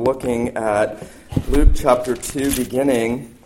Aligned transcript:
we're 0.00 0.14
looking 0.14 0.56
at 0.56 1.06
Luke 1.48 1.70
chapter 1.74 2.16
2, 2.16 2.56
beginning 2.56 3.36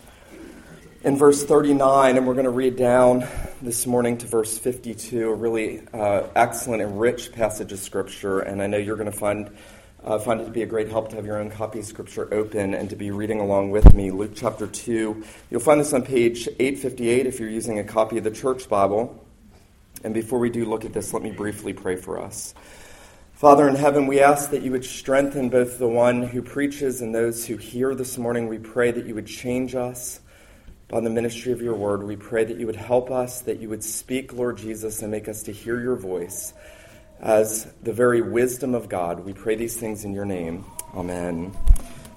in 1.03 1.17
verse 1.17 1.43
39, 1.43 2.15
and 2.15 2.25
we're 2.25 2.33
going 2.33 2.45
to 2.45 2.49
read 2.49 2.77
down 2.77 3.27
this 3.61 3.85
morning 3.85 4.17
to 4.19 4.25
verse 4.25 4.57
52, 4.57 5.31
a 5.31 5.35
really 5.35 5.85
uh, 5.93 6.23
excellent 6.33 6.81
and 6.81 6.97
rich 6.97 7.33
passage 7.33 7.73
of 7.73 7.79
Scripture. 7.79 8.39
And 8.39 8.61
I 8.61 8.67
know 8.67 8.77
you're 8.77 8.95
going 8.95 9.11
to 9.11 9.17
find, 9.17 9.53
uh, 10.01 10.17
find 10.17 10.39
it 10.39 10.45
to 10.45 10.51
be 10.51 10.61
a 10.61 10.65
great 10.65 10.87
help 10.87 11.09
to 11.09 11.17
have 11.17 11.25
your 11.25 11.39
own 11.39 11.51
copy 11.51 11.79
of 11.79 11.85
Scripture 11.85 12.33
open 12.33 12.73
and 12.73 12.89
to 12.89 12.95
be 12.95 13.11
reading 13.11 13.41
along 13.41 13.71
with 13.71 13.93
me. 13.93 14.11
Luke 14.11 14.31
chapter 14.33 14.65
2. 14.65 15.25
You'll 15.51 15.59
find 15.59 15.81
this 15.81 15.91
on 15.91 16.03
page 16.03 16.47
858 16.47 17.25
if 17.25 17.37
you're 17.37 17.49
using 17.49 17.79
a 17.79 17.83
copy 17.83 18.17
of 18.17 18.23
the 18.23 18.31
Church 18.31 18.69
Bible. 18.69 19.21
And 20.05 20.13
before 20.13 20.39
we 20.39 20.49
do 20.49 20.63
look 20.63 20.85
at 20.85 20.93
this, 20.93 21.11
let 21.11 21.21
me 21.21 21.31
briefly 21.31 21.73
pray 21.73 21.97
for 21.97 22.21
us. 22.21 22.53
Father 23.35 23.67
in 23.67 23.75
heaven, 23.75 24.07
we 24.07 24.21
ask 24.21 24.51
that 24.51 24.61
you 24.61 24.71
would 24.71 24.85
strengthen 24.85 25.49
both 25.49 25.77
the 25.77 25.89
one 25.89 26.23
who 26.23 26.41
preaches 26.41 27.01
and 27.01 27.13
those 27.13 27.45
who 27.45 27.57
hear 27.57 27.93
this 27.93 28.17
morning. 28.17 28.47
We 28.47 28.59
pray 28.59 28.91
that 28.91 29.05
you 29.05 29.13
would 29.13 29.27
change 29.27 29.75
us 29.75 30.21
by 30.87 31.01
the 31.01 31.09
ministry 31.09 31.51
of 31.51 31.61
your 31.61 31.75
word. 31.75 32.01
We 32.01 32.15
pray 32.15 32.45
that 32.45 32.55
you 32.57 32.65
would 32.65 32.77
help 32.77 33.11
us, 33.11 33.41
that 33.41 33.59
you 33.59 33.67
would 33.67 33.83
speak, 33.83 34.31
Lord 34.31 34.57
Jesus, 34.57 35.01
and 35.01 35.11
make 35.11 35.27
us 35.27 35.43
to 35.43 35.51
hear 35.51 35.81
your 35.81 35.97
voice 35.97 36.53
as 37.19 37.65
the 37.83 37.91
very 37.91 38.21
wisdom 38.21 38.73
of 38.73 38.87
God. 38.87 39.25
We 39.25 39.33
pray 39.33 39.55
these 39.55 39.75
things 39.75 40.05
in 40.05 40.13
your 40.13 40.23
name. 40.23 40.63
Amen. 40.93 41.53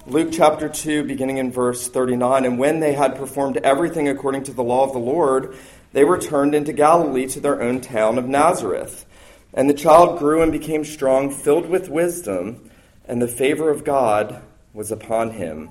Luke 0.07 0.29
chapter 0.31 0.69
2, 0.69 1.03
beginning 1.03 1.37
in 1.37 1.51
verse 1.51 1.89
39. 1.89 2.45
And 2.45 2.57
when 2.57 2.79
they 2.79 2.93
had 2.93 3.17
performed 3.17 3.57
everything 3.57 4.07
according 4.07 4.43
to 4.43 4.53
the 4.53 4.63
law 4.63 4.85
of 4.85 4.93
the 4.93 4.99
Lord, 4.99 5.57
they 5.91 6.05
returned 6.05 6.55
into 6.55 6.71
Galilee 6.71 7.27
to 7.27 7.41
their 7.41 7.61
own 7.61 7.81
town 7.81 8.17
of 8.17 8.25
Nazareth. 8.25 9.05
And 9.53 9.69
the 9.69 9.73
child 9.73 10.19
grew 10.19 10.41
and 10.41 10.51
became 10.51 10.85
strong, 10.85 11.31
filled 11.31 11.67
with 11.67 11.89
wisdom, 11.89 12.69
and 13.05 13.21
the 13.21 13.27
favor 13.27 13.69
of 13.69 13.83
God 13.83 14.41
was 14.73 14.91
upon 14.91 15.31
him. 15.31 15.69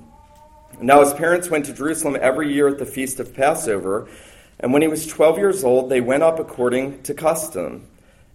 Now 0.80 1.00
his 1.02 1.14
parents 1.14 1.48
went 1.48 1.66
to 1.66 1.72
Jerusalem 1.72 2.16
every 2.20 2.52
year 2.52 2.68
at 2.68 2.78
the 2.78 2.86
feast 2.86 3.20
of 3.20 3.34
Passover, 3.34 4.08
and 4.60 4.72
when 4.72 4.82
he 4.82 4.88
was 4.88 5.06
twelve 5.06 5.38
years 5.38 5.62
old, 5.62 5.88
they 5.88 6.00
went 6.00 6.24
up 6.24 6.38
according 6.38 7.02
to 7.04 7.14
custom. 7.14 7.86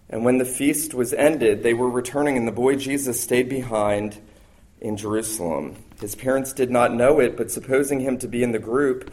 And 0.08 0.24
when 0.24 0.38
the 0.38 0.44
feast 0.44 0.94
was 0.94 1.12
ended, 1.12 1.62
they 1.62 1.74
were 1.74 1.90
returning, 1.90 2.36
and 2.36 2.48
the 2.48 2.52
boy 2.52 2.76
Jesus 2.76 3.20
stayed 3.20 3.48
behind 3.48 4.18
in 4.80 4.96
Jerusalem. 4.96 5.76
His 6.00 6.14
parents 6.14 6.52
did 6.52 6.70
not 6.70 6.94
know 6.94 7.20
it, 7.20 7.36
but 7.36 7.50
supposing 7.50 8.00
him 8.00 8.18
to 8.18 8.28
be 8.28 8.42
in 8.42 8.52
the 8.52 8.58
group, 8.58 9.12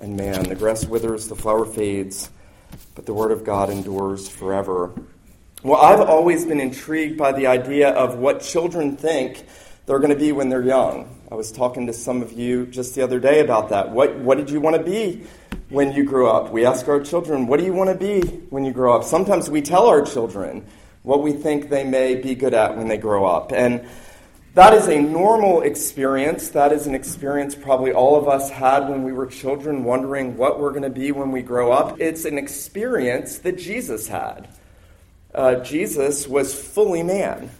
and 0.00 0.16
man. 0.16 0.48
The 0.48 0.54
grass 0.54 0.84
withers, 0.86 1.28
the 1.28 1.36
flower 1.36 1.64
fades, 1.64 2.30
but 2.94 3.06
the 3.06 3.14
word 3.14 3.30
of 3.30 3.44
God 3.44 3.70
endures 3.70 4.28
forever. 4.28 4.92
Well, 5.62 5.80
I've 5.80 6.00
always 6.00 6.46
been 6.46 6.60
intrigued 6.60 7.18
by 7.18 7.32
the 7.32 7.46
idea 7.46 7.90
of 7.90 8.16
what 8.16 8.40
children 8.40 8.96
think 8.96 9.44
they're 9.84 9.98
going 9.98 10.12
to 10.12 10.18
be 10.18 10.32
when 10.32 10.48
they're 10.48 10.64
young. 10.64 11.20
I 11.30 11.34
was 11.34 11.52
talking 11.52 11.86
to 11.86 11.92
some 11.92 12.22
of 12.22 12.32
you 12.32 12.66
just 12.66 12.94
the 12.94 13.02
other 13.02 13.20
day 13.20 13.40
about 13.40 13.68
that. 13.68 13.90
What, 13.90 14.16
what 14.16 14.38
did 14.38 14.50
you 14.50 14.60
want 14.60 14.76
to 14.76 14.82
be 14.82 15.24
when 15.68 15.92
you 15.92 16.04
grew 16.04 16.28
up? 16.28 16.50
We 16.50 16.64
ask 16.64 16.88
our 16.88 17.00
children, 17.00 17.46
What 17.46 17.60
do 17.60 17.66
you 17.66 17.74
want 17.74 17.90
to 17.90 17.96
be 17.96 18.26
when 18.48 18.64
you 18.64 18.72
grow 18.72 18.96
up? 18.96 19.04
Sometimes 19.04 19.50
we 19.50 19.60
tell 19.60 19.86
our 19.86 20.02
children 20.02 20.64
what 21.02 21.22
we 21.22 21.32
think 21.32 21.68
they 21.68 21.84
may 21.84 22.14
be 22.14 22.34
good 22.34 22.54
at 22.54 22.76
when 22.76 22.88
they 22.88 22.96
grow 22.96 23.26
up. 23.26 23.52
And 23.52 23.86
that 24.54 24.74
is 24.74 24.88
a 24.88 25.00
normal 25.00 25.62
experience. 25.62 26.48
That 26.50 26.72
is 26.72 26.86
an 26.86 26.94
experience 26.94 27.54
probably 27.54 27.92
all 27.92 28.16
of 28.16 28.28
us 28.28 28.50
had 28.50 28.88
when 28.88 29.04
we 29.04 29.12
were 29.12 29.26
children, 29.26 29.84
wondering 29.84 30.36
what 30.36 30.58
we're 30.58 30.70
going 30.70 30.82
to 30.82 30.90
be 30.90 31.12
when 31.12 31.30
we 31.30 31.42
grow 31.42 31.70
up. 31.70 32.00
It's 32.00 32.24
an 32.24 32.36
experience 32.36 33.38
that 33.38 33.58
Jesus 33.58 34.08
had. 34.08 34.48
Uh, 35.32 35.56
Jesus 35.56 36.26
was 36.26 36.52
fully 36.52 37.04
man. 37.04 37.50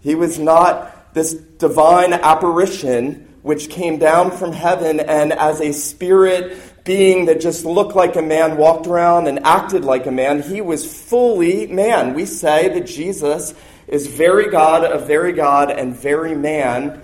He 0.00 0.14
was 0.14 0.38
not 0.38 1.14
this 1.14 1.32
divine 1.32 2.12
apparition 2.12 3.34
which 3.42 3.70
came 3.70 3.96
down 3.98 4.32
from 4.32 4.52
heaven 4.52 4.98
and 4.98 5.32
as 5.32 5.60
a 5.60 5.72
spirit 5.72 6.58
being 6.84 7.26
that 7.26 7.40
just 7.40 7.64
looked 7.64 7.94
like 7.94 8.16
a 8.16 8.22
man 8.22 8.56
walked 8.56 8.88
around 8.88 9.28
and 9.28 9.44
acted 9.44 9.84
like 9.84 10.06
a 10.06 10.10
man. 10.10 10.42
He 10.42 10.60
was 10.60 10.84
fully 10.84 11.68
man. 11.68 12.14
We 12.14 12.26
say 12.26 12.68
that 12.68 12.86
Jesus 12.86 13.54
is 13.88 14.06
very 14.06 14.50
God 14.50 14.84
of 14.84 15.06
very 15.06 15.32
God 15.32 15.70
and 15.70 15.96
very 15.96 16.34
man 16.34 17.02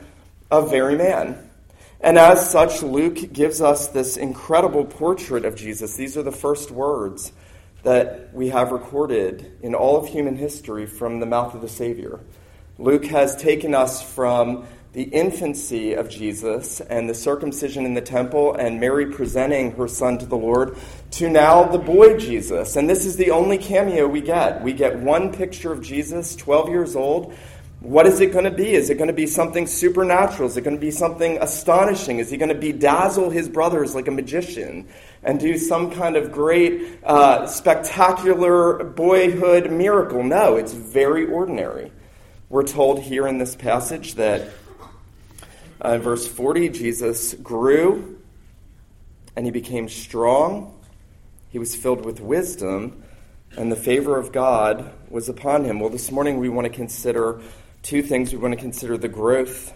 of 0.51 0.71
very 0.71 0.97
man. 0.97 1.39
And 2.01 2.19
as 2.19 2.51
such, 2.51 2.83
Luke 2.83 3.33
gives 3.33 3.61
us 3.61 3.89
this 3.89 4.17
incredible 4.17 4.85
portrait 4.85 5.45
of 5.45 5.55
Jesus. 5.55 5.97
These 5.97 6.17
are 6.17 6.23
the 6.23 6.33
first 6.33 6.71
words 6.71 7.33
that 7.85 8.35
we 8.35 8.49
have 8.49 8.73
recorded 8.73 9.59
in 9.63 9.75
all 9.75 9.97
of 9.97 10.09
human 10.09 10.37
history 10.37 10.87
from 10.87 11.21
the 11.21 11.27
mouth 11.27 11.55
of 11.55 11.61
the 11.61 11.69
Savior. 11.69 12.21
Luke 12.79 13.05
has 13.07 13.37
taken 13.37 13.75
us 13.75 14.03
from 14.03 14.67
the 14.93 15.05
infancy 15.05 15.95
of 15.95 16.11
Jesus 16.11 16.81
and 16.83 17.09
the 17.09 17.15
circumcision 17.15 17.87
in 17.87 17.95
the 17.95 18.03
temple 18.03 18.55
and 18.55 18.79
Mary 18.79 19.07
presenting 19.07 19.73
her 19.73 19.89
son 19.89 20.19
to 20.19 20.27
the 20.27 20.37
Lord 20.37 20.77
to 21.13 21.31
now 21.31 21.65
the 21.65 21.79
boy 21.79 22.19
Jesus. 22.19 22.77
And 22.77 22.91
this 22.91 23.07
is 23.07 23.17
the 23.17 23.31
only 23.31 23.57
cameo 23.57 24.07
we 24.07 24.21
get. 24.21 24.63
We 24.63 24.75
get 24.75 24.99
one 24.99 25.33
picture 25.33 25.73
of 25.73 25.83
Jesus, 25.83 26.37
12 26.37 26.69
years 26.69 26.95
old. 26.95 27.33
What 27.81 28.07
is 28.07 28.21
it 28.21 28.33
going 28.33 28.45
to 28.45 28.51
be? 28.51 28.75
Is 28.75 28.91
it 28.91 28.97
going 28.97 29.09
to 29.09 29.15
be 29.15 29.27
something 29.27 29.67
supernatural? 29.67 30.49
Is 30.49 30.59
it 30.59 30.61
going 30.61 30.77
to 30.77 30.81
be 30.81 30.91
something 30.91 31.39
astonishing? 31.41 32.19
Is 32.19 32.31
he 32.31 32.37
going 32.37 32.49
to 32.49 32.73
bedazzle 32.73 33.33
his 33.33 33.49
brothers 33.49 33.95
like 33.95 34.09
a 34.09 34.13
magician 34.13 34.87
and 35.25 35.41
do 35.41 35.57
some 35.57 35.91
kind 35.91 36.17
of 36.17 36.31
great, 36.31 37.03
uh, 37.03 37.47
spectacular 37.47 38.85
boyhood 38.85 39.73
miracle? 39.73 40.23
No, 40.23 40.57
it's 40.57 40.75
very 40.75 41.27
ordinary. 41.27 41.91
We're 42.51 42.63
told 42.63 43.01
here 43.01 43.27
in 43.27 43.39
this 43.39 43.57
passage 43.57 44.15
that 44.17 44.51
uh, 45.85 45.95
in 45.95 46.01
verse 46.01 46.27
40, 46.27 46.69
Jesus 46.69 47.35
grew 47.35 48.19
and 49.37 49.47
he 49.47 49.51
became 49.51 49.89
strong. 49.89 50.79
He 51.51 51.59
was 51.59 51.75
filled 51.75 52.05
with 52.05 52.21
wisdom, 52.21 53.03
and 53.57 53.71
the 53.71 53.77
favor 53.77 54.19
of 54.19 54.33
God 54.33 54.91
was 55.11 55.29
upon 55.29 55.65
him. 55.65 55.81
Well, 55.81 55.91
this 55.91 56.11
morning 56.11 56.39
we 56.39 56.49
want 56.49 56.67
to 56.67 56.73
consider 56.73 57.41
two 57.83 58.03
things. 58.03 58.33
We 58.33 58.39
want 58.39 58.55
to 58.55 58.61
consider 58.61 58.97
the 58.97 59.09
growth 59.09 59.73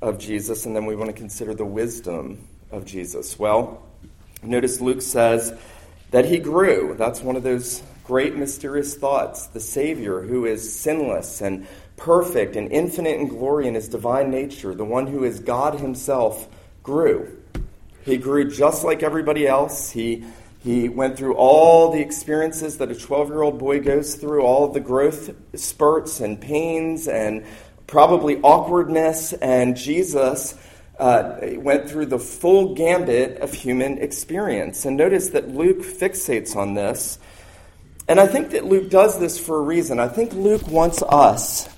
of 0.00 0.18
Jesus, 0.18 0.66
and 0.66 0.74
then 0.74 0.86
we 0.86 0.96
want 0.96 1.10
to 1.10 1.16
consider 1.16 1.54
the 1.54 1.64
wisdom 1.64 2.46
of 2.70 2.84
Jesus. 2.84 3.38
Well, 3.38 3.82
notice 4.42 4.80
Luke 4.80 5.02
says 5.02 5.58
that 6.10 6.24
he 6.24 6.38
grew. 6.38 6.94
That's 6.96 7.20
one 7.20 7.36
of 7.36 7.42
those 7.42 7.82
great 8.04 8.36
mysterious 8.36 8.96
thoughts. 8.96 9.46
The 9.48 9.60
Savior, 9.60 10.20
who 10.20 10.46
is 10.46 10.78
sinless 10.78 11.40
and 11.40 11.66
perfect 11.98 12.56
and 12.56 12.72
infinite 12.72 13.20
in 13.20 13.28
glory 13.28 13.68
in 13.68 13.74
his 13.74 13.88
divine 13.88 14.30
nature, 14.30 14.74
the 14.74 14.84
one 14.84 15.06
who 15.06 15.24
is 15.24 15.40
God 15.40 15.78
himself, 15.78 16.48
grew. 16.82 17.36
He 18.04 18.16
grew 18.16 18.50
just 18.50 18.84
like 18.84 19.02
everybody 19.02 19.46
else. 19.46 19.90
He, 19.90 20.24
he 20.60 20.88
went 20.88 21.18
through 21.18 21.34
all 21.34 21.92
the 21.92 22.00
experiences 22.00 22.78
that 22.78 22.90
a 22.90 22.94
12 22.94 23.28
year 23.28 23.42
old 23.42 23.58
boy 23.58 23.80
goes 23.80 24.14
through, 24.14 24.42
all 24.42 24.64
of 24.64 24.72
the 24.72 24.80
growth 24.80 25.30
spurts 25.54 26.20
and 26.20 26.40
pains 26.40 27.08
and 27.08 27.44
probably 27.86 28.40
awkwardness. 28.40 29.34
And 29.34 29.76
Jesus 29.76 30.54
uh, 30.98 31.38
went 31.56 31.90
through 31.90 32.06
the 32.06 32.18
full 32.18 32.74
gambit 32.74 33.40
of 33.40 33.52
human 33.52 33.98
experience. 33.98 34.86
And 34.86 34.96
notice 34.96 35.28
that 35.30 35.48
Luke 35.48 35.80
fixates 35.80 36.56
on 36.56 36.74
this. 36.74 37.18
And 38.08 38.18
I 38.18 38.26
think 38.26 38.50
that 38.50 38.64
Luke 38.64 38.88
does 38.88 39.20
this 39.20 39.38
for 39.38 39.58
a 39.58 39.62
reason. 39.62 40.00
I 40.00 40.08
think 40.08 40.32
Luke 40.32 40.66
wants 40.68 41.02
us 41.02 41.68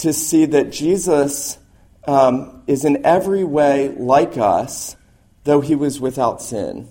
to 0.00 0.12
see 0.12 0.46
that 0.46 0.70
Jesus 0.70 1.58
um, 2.06 2.62
is 2.66 2.84
in 2.84 3.04
every 3.04 3.44
way 3.44 3.88
like 3.88 4.38
us, 4.38 4.96
though 5.44 5.60
he 5.60 5.74
was 5.74 6.00
without 6.00 6.40
sin. 6.40 6.88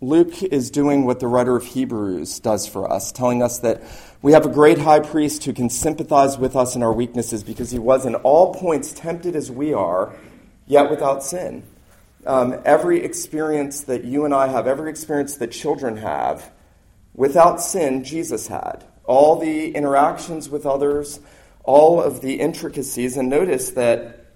Luke 0.00 0.42
is 0.42 0.70
doing 0.70 1.06
what 1.06 1.20
the 1.20 1.26
writer 1.26 1.56
of 1.56 1.64
Hebrews 1.64 2.40
does 2.40 2.66
for 2.66 2.90
us, 2.90 3.12
telling 3.12 3.42
us 3.42 3.60
that 3.60 3.82
we 4.20 4.32
have 4.32 4.44
a 4.44 4.50
great 4.50 4.78
high 4.78 5.00
priest 5.00 5.44
who 5.44 5.52
can 5.52 5.70
sympathize 5.70 6.36
with 6.36 6.54
us 6.54 6.76
in 6.76 6.82
our 6.82 6.92
weaknesses 6.92 7.42
because 7.42 7.70
he 7.70 7.78
was 7.78 8.04
in 8.04 8.14
all 8.16 8.54
points 8.54 8.92
tempted 8.92 9.34
as 9.36 9.50
we 9.50 9.72
are, 9.72 10.14
yet 10.66 10.90
without 10.90 11.22
sin. 11.22 11.62
Um, 12.26 12.60
every 12.64 13.04
experience 13.04 13.82
that 13.82 14.04
you 14.04 14.24
and 14.24 14.34
I 14.34 14.48
have, 14.48 14.66
every 14.66 14.90
experience 14.90 15.36
that 15.36 15.52
children 15.52 15.96
have, 15.98 16.50
without 17.14 17.60
sin, 17.60 18.04
Jesus 18.04 18.48
had. 18.48 18.84
All 19.04 19.38
the 19.38 19.74
interactions 19.74 20.50
with 20.50 20.66
others, 20.66 21.20
all 21.66 22.00
of 22.00 22.22
the 22.22 22.40
intricacies, 22.40 23.16
and 23.16 23.28
notice 23.28 23.70
that 23.70 24.26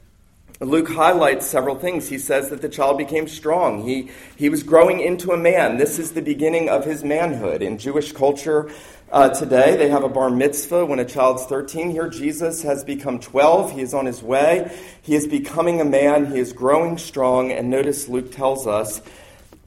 Luke 0.60 0.90
highlights 0.90 1.46
several 1.46 1.76
things. 1.76 2.08
He 2.08 2.18
says 2.18 2.50
that 2.50 2.60
the 2.60 2.68
child 2.68 2.98
became 2.98 3.26
strong. 3.28 3.82
He, 3.82 4.10
he 4.36 4.50
was 4.50 4.62
growing 4.62 5.00
into 5.00 5.32
a 5.32 5.36
man. 5.38 5.78
This 5.78 5.98
is 5.98 6.12
the 6.12 6.20
beginning 6.20 6.68
of 6.68 6.84
his 6.84 7.02
manhood. 7.02 7.62
In 7.62 7.78
Jewish 7.78 8.12
culture 8.12 8.70
uh, 9.10 9.30
today, 9.30 9.76
they 9.76 9.88
have 9.88 10.04
a 10.04 10.08
bar 10.10 10.28
mitzvah 10.28 10.84
when 10.84 10.98
a 10.98 11.04
child's 11.06 11.46
13. 11.46 11.90
Here, 11.90 12.10
Jesus 12.10 12.62
has 12.62 12.84
become 12.84 13.20
12. 13.20 13.72
He 13.72 13.80
is 13.80 13.94
on 13.94 14.04
his 14.04 14.22
way. 14.22 14.70
He 15.00 15.14
is 15.14 15.26
becoming 15.26 15.80
a 15.80 15.84
man. 15.86 16.30
He 16.30 16.38
is 16.38 16.52
growing 16.52 16.98
strong. 16.98 17.50
And 17.50 17.70
notice 17.70 18.06
Luke 18.06 18.30
tells 18.30 18.66
us 18.66 19.00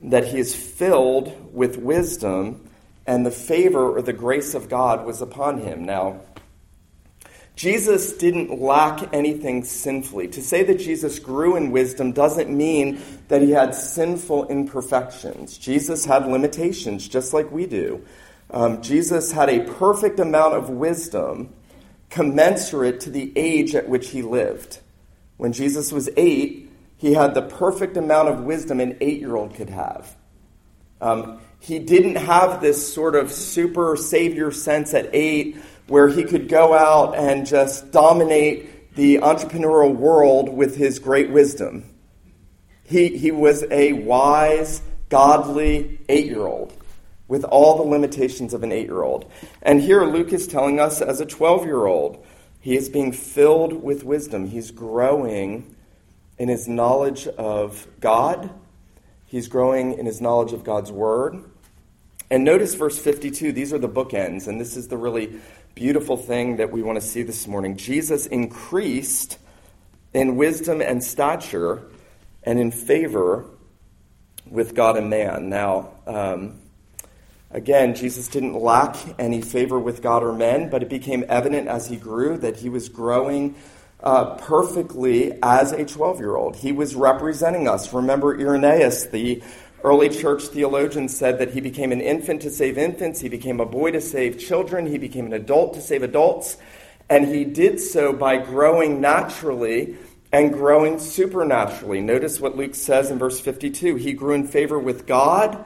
that 0.03 0.27
he 0.27 0.37
is 0.37 0.55
filled 0.55 1.55
with 1.55 1.77
wisdom, 1.77 2.69
and 3.07 3.25
the 3.25 3.31
favor 3.31 3.97
or 3.97 4.03
the 4.03 4.13
grace 4.13 4.53
of 4.53 4.69
God 4.69 5.07
was 5.07 5.21
upon 5.21 5.57
him. 5.57 5.85
Now, 5.85 6.21
Jesus 7.55 8.13
didn't 8.13 8.59
lack 8.59 9.13
anything 9.13 9.63
sinfully. 9.63 10.27
To 10.29 10.41
say 10.41 10.63
that 10.63 10.79
Jesus 10.79 11.19
grew 11.19 11.55
in 11.55 11.71
wisdom 11.71 12.11
doesn't 12.11 12.49
mean 12.49 13.01
that 13.27 13.41
he 13.41 13.51
had 13.51 13.75
sinful 13.75 14.47
imperfections. 14.47 15.57
Jesus 15.57 16.05
had 16.05 16.27
limitations, 16.27 17.07
just 17.07 17.33
like 17.33 17.51
we 17.51 17.67
do. 17.67 18.03
Um, 18.49 18.81
Jesus 18.81 19.31
had 19.31 19.49
a 19.49 19.71
perfect 19.75 20.19
amount 20.19 20.55
of 20.55 20.69
wisdom 20.69 21.53
commensurate 22.09 22.99
to 23.01 23.09
the 23.09 23.31
age 23.35 23.75
at 23.75 23.87
which 23.87 24.09
he 24.09 24.21
lived. 24.21 24.79
When 25.37 25.53
Jesus 25.53 25.91
was 25.91 26.09
eight, 26.17 26.71
he 26.97 27.13
had 27.13 27.33
the 27.33 27.41
perfect 27.41 27.97
amount 27.97 28.29
of 28.29 28.41
wisdom 28.41 28.79
an 28.79 28.97
eight 29.01 29.19
year 29.19 29.35
old 29.35 29.55
could 29.55 29.69
have. 29.69 30.15
Um, 31.01 31.39
he 31.59 31.79
didn't 31.79 32.15
have 32.15 32.61
this 32.61 32.93
sort 32.93 33.15
of 33.15 33.31
super 33.31 33.95
savior 33.95 34.51
sense 34.51 34.93
at 34.93 35.09
eight 35.13 35.57
where 35.87 36.07
he 36.07 36.23
could 36.23 36.47
go 36.47 36.73
out 36.73 37.15
and 37.15 37.45
just 37.45 37.91
dominate 37.91 38.95
the 38.95 39.17
entrepreneurial 39.17 39.95
world 39.95 40.49
with 40.49 40.75
his 40.75 40.99
great 40.99 41.29
wisdom. 41.29 41.83
He, 42.83 43.17
he 43.17 43.31
was 43.31 43.63
a 43.71 43.93
wise, 43.93 44.81
godly 45.09 45.99
eight 46.09 46.25
year 46.25 46.45
old 46.45 46.73
with 47.27 47.43
all 47.45 47.77
the 47.77 47.83
limitations 47.83 48.53
of 48.53 48.63
an 48.63 48.71
eight 48.71 48.85
year 48.85 49.01
old. 49.01 49.31
And 49.61 49.81
here 49.81 50.03
Luke 50.03 50.33
is 50.33 50.47
telling 50.47 50.79
us 50.79 51.01
as 51.01 51.21
a 51.21 51.25
12 51.25 51.65
year 51.65 51.85
old, 51.85 52.23
he 52.59 52.75
is 52.75 52.89
being 52.89 53.11
filled 53.11 53.83
with 53.83 54.03
wisdom. 54.03 54.47
He's 54.47 54.71
growing 54.71 55.75
in 56.37 56.49
his 56.49 56.67
knowledge 56.67 57.27
of 57.27 57.87
God, 57.99 58.49
he's 59.25 59.47
growing 59.47 59.97
in 59.97 60.05
his 60.05 60.21
knowledge 60.21 60.53
of 60.53 60.63
God's 60.63 60.91
word. 60.91 61.43
And 62.33 62.43
notice 62.43 62.73
verse 62.73 62.97
52, 62.97 63.51
these 63.51 63.73
are 63.73 63.77
the 63.77 63.87
bookends, 63.87 64.47
and 64.47 64.59
this 64.59 64.75
is 64.75 64.87
the 64.87 64.97
really 64.97 65.39
beautiful 65.75 66.17
thing 66.17 66.57
that 66.57 66.71
we 66.71 66.81
want 66.81 66.99
to 66.99 67.07
see 67.07 67.21
this 67.21 67.47
morning. 67.47 67.77
Jesus 67.77 68.25
increased 68.25 69.37
in 70.15 70.35
wisdom 70.35 70.81
and 70.81 71.03
stature 71.03 71.83
and 72.41 72.59
in 72.59 72.71
favor 72.71 73.45
with 74.49 74.73
God 74.73 74.97
and 74.97 75.11
man. 75.11 75.47
Now, 75.47 75.91
um, 76.07 76.59
again, 77.51 77.93
Jesus 77.93 78.27
didn't 78.29 78.55
lack 78.55 78.95
any 79.19 79.43
favor 79.43 79.77
with 79.77 80.01
God 80.01 80.23
or 80.23 80.33
men, 80.33 80.71
but 80.71 80.81
it 80.81 80.89
became 80.89 81.23
evident 81.29 81.67
as 81.67 81.87
he 81.87 81.97
grew 81.97 82.35
that 82.39 82.57
he 82.57 82.67
was 82.67 82.89
growing 82.89 83.53
uh, 83.99 84.37
perfectly 84.37 85.37
as 85.43 85.71
a 85.71 85.85
12 85.85 86.17
year 86.17 86.35
old. 86.35 86.55
He 86.55 86.71
was 86.71 86.95
representing 86.95 87.67
us. 87.67 87.93
Remember 87.93 88.35
Irenaeus, 88.35 89.05
the 89.05 89.43
Early 89.83 90.07
church 90.07 90.43
theologians 90.43 91.15
said 91.15 91.39
that 91.39 91.51
he 91.51 91.59
became 91.59 91.91
an 91.91 91.99
infant 91.99 92.41
to 92.43 92.49
save 92.49 92.77
infants, 92.77 93.19
he 93.19 93.27
became 93.27 93.59
a 93.59 93.65
boy 93.65 93.91
to 93.91 93.99
save 93.99 94.39
children, 94.39 94.85
he 94.85 94.97
became 94.97 95.25
an 95.25 95.33
adult 95.33 95.73
to 95.73 95.81
save 95.81 96.03
adults, 96.03 96.57
and 97.09 97.27
he 97.27 97.43
did 97.43 97.81
so 97.81 98.13
by 98.13 98.37
growing 98.37 99.01
naturally 99.01 99.97
and 100.31 100.53
growing 100.53 100.99
supernaturally. 100.99 102.01
Notice 102.01 102.39
what 102.39 102.55
Luke 102.55 102.75
says 102.75 103.11
in 103.11 103.19
verse 103.19 103.39
52 103.39 103.95
he 103.97 104.13
grew 104.13 104.33
in 104.33 104.47
favor 104.47 104.79
with 104.79 105.05
God 105.05 105.63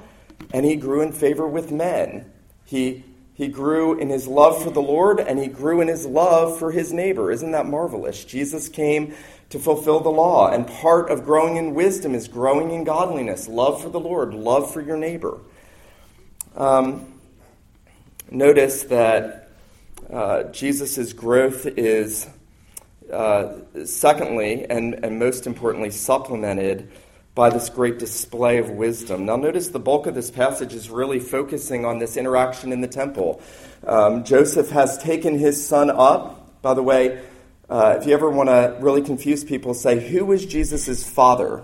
and 0.51 0.65
he 0.65 0.75
grew 0.75 1.01
in 1.01 1.11
favor 1.11 1.47
with 1.47 1.71
men. 1.71 2.31
He, 2.65 3.03
he 3.37 3.47
grew 3.47 3.99
in 3.99 4.09
his 4.09 4.27
love 4.27 4.63
for 4.63 4.71
the 4.71 4.81
Lord 4.81 5.19
and 5.19 5.37
he 5.37 5.45
grew 5.45 5.79
in 5.79 5.87
his 5.87 6.07
love 6.07 6.57
for 6.57 6.71
his 6.71 6.91
neighbor. 6.91 7.31
Isn't 7.31 7.51
that 7.51 7.67
marvelous? 7.67 8.25
Jesus 8.25 8.67
came 8.67 9.13
to 9.51 9.59
fulfill 9.59 9.99
the 9.99 10.09
law. 10.09 10.49
And 10.49 10.65
part 10.65 11.11
of 11.11 11.23
growing 11.23 11.55
in 11.55 11.75
wisdom 11.75 12.15
is 12.15 12.27
growing 12.27 12.71
in 12.71 12.83
godliness, 12.83 13.47
love 13.47 13.79
for 13.79 13.89
the 13.89 13.99
Lord, 13.99 14.33
love 14.33 14.73
for 14.73 14.81
your 14.81 14.97
neighbor. 14.97 15.37
Um, 16.55 17.13
notice 18.31 18.81
that 18.85 19.51
uh, 20.11 20.45
Jesus' 20.45 21.13
growth 21.13 21.67
is, 21.67 22.27
uh, 23.13 23.53
secondly, 23.85 24.65
and, 24.67 24.95
and 25.05 25.19
most 25.19 25.45
importantly, 25.45 25.91
supplemented 25.91 26.91
by 27.37 27.51
this 27.51 27.69
great 27.69 27.99
display 27.99 28.57
of 28.57 28.71
wisdom. 28.71 29.27
Now, 29.27 29.35
notice 29.35 29.67
the 29.67 29.79
bulk 29.79 30.07
of 30.07 30.15
this 30.15 30.31
passage 30.31 30.73
is 30.73 30.89
really 30.89 31.19
focusing 31.19 31.85
on 31.85 31.99
this 31.99 32.17
interaction 32.17 32.73
in 32.73 32.81
the 32.81 32.87
temple. 32.87 33.43
Um, 33.85 34.23
Joseph 34.23 34.71
has 34.71 34.97
taken 34.97 35.37
his 35.37 35.63
son 35.63 35.91
up. 35.91 36.63
By 36.63 36.73
the 36.73 36.81
way, 36.81 37.21
uh, 37.69 37.95
if 37.99 38.07
you 38.07 38.13
ever 38.13 38.27
want 38.27 38.49
to 38.49 38.75
really 38.81 39.03
confuse 39.03 39.43
people, 39.43 39.75
say, 39.75 39.99
Who 40.09 40.25
was 40.25 40.47
Jesus' 40.47 41.07
father? 41.07 41.61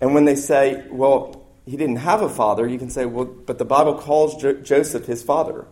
And 0.00 0.12
when 0.12 0.24
they 0.24 0.34
say, 0.34 0.84
Well, 0.90 1.46
he 1.64 1.76
didn't 1.76 1.96
have 1.96 2.20
a 2.20 2.28
father, 2.28 2.66
you 2.66 2.80
can 2.80 2.90
say, 2.90 3.06
Well, 3.06 3.26
but 3.26 3.58
the 3.58 3.64
Bible 3.64 3.94
calls 3.94 4.42
jo- 4.42 4.54
Joseph 4.54 5.06
his 5.06 5.22
father. 5.22 5.66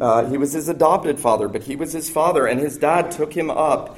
Uh, 0.00 0.28
he 0.28 0.36
was 0.36 0.52
his 0.52 0.68
adopted 0.68 1.20
father, 1.20 1.46
but 1.46 1.62
he 1.62 1.76
was 1.76 1.92
his 1.92 2.10
father, 2.10 2.44
and 2.44 2.58
his 2.58 2.76
dad 2.76 3.12
took 3.12 3.32
him 3.32 3.50
up 3.50 3.96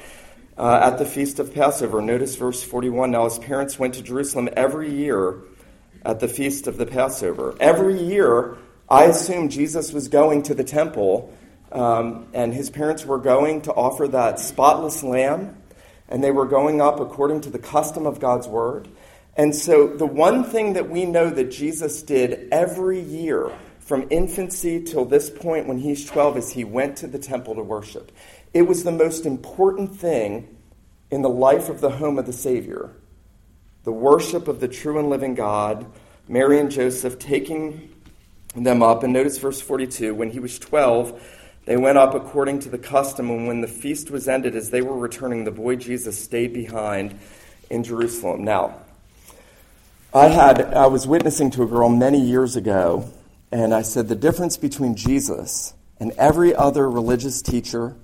uh, 0.57 0.79
at 0.83 0.97
the 0.97 1.05
feast 1.05 1.39
of 1.39 1.53
Passover. 1.53 2.01
Notice 2.01 2.35
verse 2.35 2.63
41. 2.63 3.11
Now, 3.11 3.25
his 3.25 3.39
parents 3.39 3.77
went 3.77 3.93
to 3.95 4.01
Jerusalem 4.01 4.49
every 4.55 4.93
year 4.93 5.39
at 6.05 6.19
the 6.19 6.27
feast 6.27 6.67
of 6.67 6.77
the 6.77 6.85
Passover. 6.85 7.55
Every 7.59 8.01
year, 8.01 8.57
I 8.89 9.05
assume 9.05 9.49
Jesus 9.49 9.91
was 9.93 10.07
going 10.07 10.43
to 10.43 10.53
the 10.53 10.63
temple 10.63 11.33
um, 11.71 12.27
and 12.33 12.53
his 12.53 12.69
parents 12.69 13.05
were 13.05 13.17
going 13.17 13.61
to 13.63 13.73
offer 13.73 14.07
that 14.07 14.39
spotless 14.39 15.03
lamb, 15.03 15.57
and 16.07 16.23
they 16.23 16.31
were 16.31 16.45
going 16.45 16.81
up 16.81 16.99
according 16.99 17.41
to 17.41 17.49
the 17.49 17.59
custom 17.59 18.05
of 18.05 18.19
God's 18.19 18.47
word. 18.47 18.87
And 19.35 19.53
so, 19.53 19.87
the 19.87 20.05
one 20.05 20.43
thing 20.43 20.73
that 20.73 20.89
we 20.89 21.05
know 21.05 21.29
that 21.29 21.51
Jesus 21.51 22.01
did 22.01 22.47
every 22.51 22.99
year 22.99 23.51
from 23.79 24.07
infancy 24.09 24.83
till 24.83 25.05
this 25.05 25.29
point 25.29 25.67
when 25.67 25.77
he's 25.77 26.05
12 26.05 26.37
is 26.37 26.51
he 26.51 26.63
went 26.63 26.97
to 26.97 27.07
the 27.07 27.19
temple 27.19 27.55
to 27.55 27.63
worship. 27.63 28.11
It 28.53 28.63
was 28.63 28.83
the 28.83 28.91
most 28.91 29.25
important 29.25 29.95
thing 29.95 30.55
in 31.11 31.21
the 31.21 31.29
life 31.29 31.69
of 31.69 31.81
the 31.81 31.91
home 31.91 32.17
of 32.19 32.25
the 32.25 32.33
Savior 32.33 32.91
the 33.83 33.91
worship 33.93 34.49
of 34.49 34.59
the 34.59 34.67
true 34.67 34.99
and 34.99 35.09
living 35.09 35.33
God, 35.33 35.85
Mary 36.27 36.59
and 36.59 36.69
Joseph 36.69 37.17
taking 37.19 37.89
them 38.53 38.83
up. 38.83 39.01
And 39.01 39.13
notice 39.13 39.37
verse 39.37 39.61
42 39.61 40.13
when 40.13 40.29
he 40.29 40.41
was 40.41 40.59
12, 40.59 41.17
they 41.63 41.77
went 41.77 41.97
up 41.97 42.13
according 42.13 42.59
to 42.59 42.69
the 42.69 42.77
custom, 42.77 43.29
and 43.29 43.47
when 43.47 43.61
the 43.61 43.67
feast 43.67 44.11
was 44.11 44.27
ended, 44.27 44.57
as 44.57 44.71
they 44.71 44.81
were 44.81 44.97
returning, 44.97 45.45
the 45.45 45.51
boy 45.51 45.77
Jesus 45.77 46.21
stayed 46.21 46.51
behind 46.51 47.17
in 47.69 47.85
Jerusalem. 47.85 48.43
Now, 48.43 48.75
I 50.13 50.27
had 50.27 50.73
I 50.73 50.87
was 50.87 51.07
witnessing 51.07 51.51
to 51.51 51.63
a 51.63 51.67
girl 51.67 51.87
many 51.87 52.19
years 52.19 52.57
ago, 52.57 53.09
and 53.53 53.73
I 53.73 53.83
said 53.83 54.09
the 54.09 54.15
difference 54.15 54.57
between 54.57 54.95
Jesus 54.95 55.73
and 55.97 56.11
every 56.17 56.53
other 56.53 56.89
religious 56.89 57.41
teacher 57.41 57.95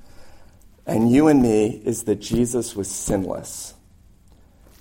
and 0.86 1.12
you 1.12 1.28
and 1.28 1.42
me 1.42 1.82
is 1.86 2.04
that 2.04 2.20
Jesus 2.20 2.76
was 2.76 2.90
sinless. 2.90 3.74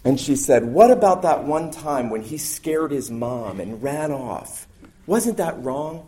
And 0.04 0.18
she 0.18 0.35
said, 0.35 0.64
What 0.64 0.90
about 0.90 1.23
that 1.23 1.44
one 1.44 1.71
time 1.71 2.11
when 2.11 2.23
he 2.23 2.38
scared 2.38 2.90
his 2.90 3.11
mom 3.11 3.61
and 3.61 3.82
ran 3.82 4.11
off? 4.11 4.66
Wasn't 5.06 5.37
that 5.37 5.62
wrong? 5.62 6.06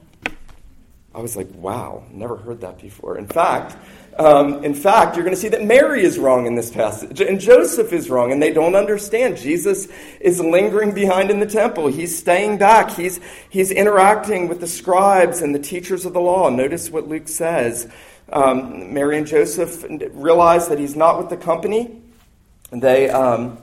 I 1.15 1.21
was 1.21 1.37
like, 1.37 1.49
wow, 1.55 2.03
never 2.11 2.37
heard 2.37 2.61
that 2.63 2.81
before. 2.81 3.19
In 3.19 3.29
fact, 3.29 3.77
um, 4.19 4.65
in 4.65 4.75
fact, 4.75 5.15
you're 5.15 5.25
going 5.25 5.35
to 5.35 5.41
see 5.41 5.49
that 5.49 5.65
Mary 5.65 6.03
is 6.03 6.19
wrong 6.19 6.47
in 6.47 6.57
this 6.57 6.73
passage, 6.73 7.21
and 7.21 7.39
Joseph 7.39 7.93
is 7.93 8.11
wrong, 8.11 8.33
and 8.33 8.43
they 8.43 8.53
don't 8.53 8.75
understand. 8.75 9.37
Jesus 9.37 9.87
is 10.21 10.41
lingering 10.41 10.93
behind 10.93 11.31
in 11.31 11.39
the 11.39 11.47
temple. 11.47 11.87
He's 11.87 12.17
staying 12.17 12.59
back. 12.59 12.91
He's, 12.91 13.21
he's 13.49 13.71
interacting 13.71 14.49
with 14.49 14.59
the 14.59 14.67
scribes 14.67 15.41
and 15.41 15.55
the 15.55 15.61
teachers 15.61 16.05
of 16.05 16.15
the 16.15 16.21
law. 16.21 16.51
Notice 16.51 16.91
what 16.91 17.07
Luke 17.07 17.29
says. 17.29 17.89
Um, 18.33 18.95
Mary 18.95 19.19
and 19.19 19.27
Joseph 19.27 19.85
realize 20.13 20.69
that 20.69 20.79
he's 20.79 20.97
not 20.97 21.19
with 21.19 21.29
the 21.29 21.37
company. 21.37 22.01
They, 22.71 23.11
um, 23.11 23.59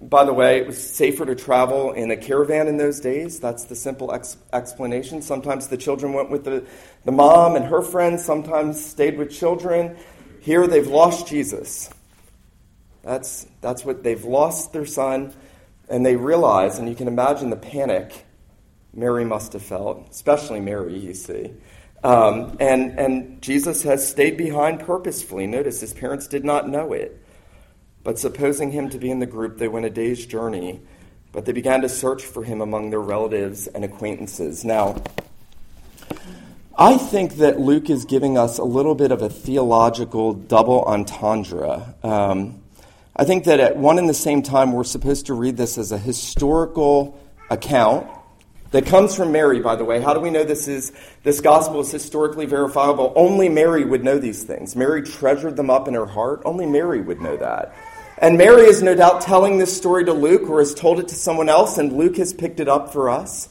by 0.00 0.24
the 0.24 0.32
way, 0.32 0.58
it 0.58 0.66
was 0.66 0.82
safer 0.82 1.26
to 1.26 1.34
travel 1.34 1.92
in 1.92 2.10
a 2.10 2.16
caravan 2.16 2.66
in 2.66 2.76
those 2.76 3.00
days. 3.00 3.40
That's 3.40 3.64
the 3.64 3.76
simple 3.76 4.12
ex- 4.12 4.36
explanation. 4.52 5.22
Sometimes 5.22 5.68
the 5.68 5.76
children 5.76 6.12
went 6.14 6.30
with 6.30 6.44
the, 6.44 6.64
the 7.04 7.12
mom 7.12 7.56
and 7.56 7.64
her 7.66 7.82
friends, 7.82 8.24
sometimes 8.24 8.82
stayed 8.82 9.18
with 9.18 9.30
children. 9.30 9.96
Here 10.40 10.66
they've 10.66 10.86
lost 10.86 11.26
Jesus. 11.28 11.90
That's, 13.02 13.46
that's 13.60 13.84
what 13.84 14.02
they've 14.02 14.24
lost 14.24 14.72
their 14.72 14.86
son, 14.86 15.34
and 15.88 16.04
they 16.04 16.16
realize, 16.16 16.78
and 16.78 16.88
you 16.88 16.94
can 16.94 17.08
imagine 17.08 17.50
the 17.50 17.56
panic 17.56 18.26
Mary 18.92 19.24
must 19.24 19.52
have 19.52 19.62
felt, 19.62 20.08
especially 20.10 20.60
Mary, 20.60 20.98
you 20.98 21.14
see. 21.14 21.52
Um, 22.02 22.56
and, 22.60 22.98
and 22.98 23.42
Jesus 23.42 23.82
has 23.82 24.06
stayed 24.08 24.36
behind 24.36 24.80
purposefully. 24.80 25.46
Notice 25.46 25.80
his 25.80 25.92
parents 25.92 26.26
did 26.26 26.44
not 26.44 26.68
know 26.68 26.92
it. 26.92 27.22
But 28.02 28.18
supposing 28.18 28.70
him 28.72 28.88
to 28.90 28.98
be 28.98 29.10
in 29.10 29.18
the 29.18 29.26
group, 29.26 29.58
they 29.58 29.68
went 29.68 29.84
a 29.84 29.90
day's 29.90 30.24
journey, 30.24 30.80
but 31.32 31.44
they 31.44 31.52
began 31.52 31.82
to 31.82 31.88
search 31.88 32.24
for 32.24 32.42
him 32.42 32.62
among 32.62 32.90
their 32.90 33.00
relatives 33.00 33.66
and 33.66 33.84
acquaintances. 33.84 34.64
Now, 34.64 35.02
I 36.78 36.96
think 36.96 37.34
that 37.36 37.60
Luke 37.60 37.90
is 37.90 38.06
giving 38.06 38.38
us 38.38 38.56
a 38.56 38.64
little 38.64 38.94
bit 38.94 39.12
of 39.12 39.20
a 39.20 39.28
theological 39.28 40.32
double 40.32 40.82
entendre. 40.84 41.94
Um, 42.02 42.62
I 43.14 43.24
think 43.24 43.44
that 43.44 43.60
at 43.60 43.76
one 43.76 43.98
and 43.98 44.08
the 44.08 44.14
same 44.14 44.42
time, 44.42 44.72
we're 44.72 44.84
supposed 44.84 45.26
to 45.26 45.34
read 45.34 45.58
this 45.58 45.76
as 45.76 45.92
a 45.92 45.98
historical 45.98 47.20
account 47.50 48.08
that 48.70 48.86
comes 48.86 49.16
from 49.16 49.32
Mary, 49.32 49.60
by 49.60 49.76
the 49.76 49.84
way. 49.84 50.00
How 50.00 50.14
do 50.14 50.20
we 50.20 50.30
know 50.30 50.44
this 50.44 50.68
is 50.68 50.92
this 51.22 51.40
gospel 51.40 51.80
is 51.80 51.90
historically 51.90 52.46
verifiable? 52.46 53.12
Only 53.16 53.48
Mary 53.48 53.84
would 53.84 54.04
know 54.04 54.18
these 54.18 54.44
things. 54.44 54.76
Mary 54.76 55.02
treasured 55.02 55.56
them 55.56 55.70
up 55.70 55.88
in 55.88 55.94
her 55.94 56.06
heart. 56.06 56.42
Only 56.44 56.66
Mary 56.66 57.00
would 57.00 57.20
know 57.20 57.36
that. 57.36 57.74
And 58.18 58.36
Mary 58.36 58.66
is 58.66 58.82
no 58.82 58.94
doubt 58.94 59.22
telling 59.22 59.58
this 59.58 59.74
story 59.74 60.04
to 60.04 60.12
Luke 60.12 60.48
or 60.48 60.58
has 60.58 60.74
told 60.74 61.00
it 61.00 61.08
to 61.08 61.14
someone 61.14 61.48
else, 61.48 61.78
and 61.78 61.92
Luke 61.92 62.18
has 62.18 62.34
picked 62.34 62.60
it 62.60 62.68
up 62.68 62.92
for 62.92 63.08
us. 63.08 63.48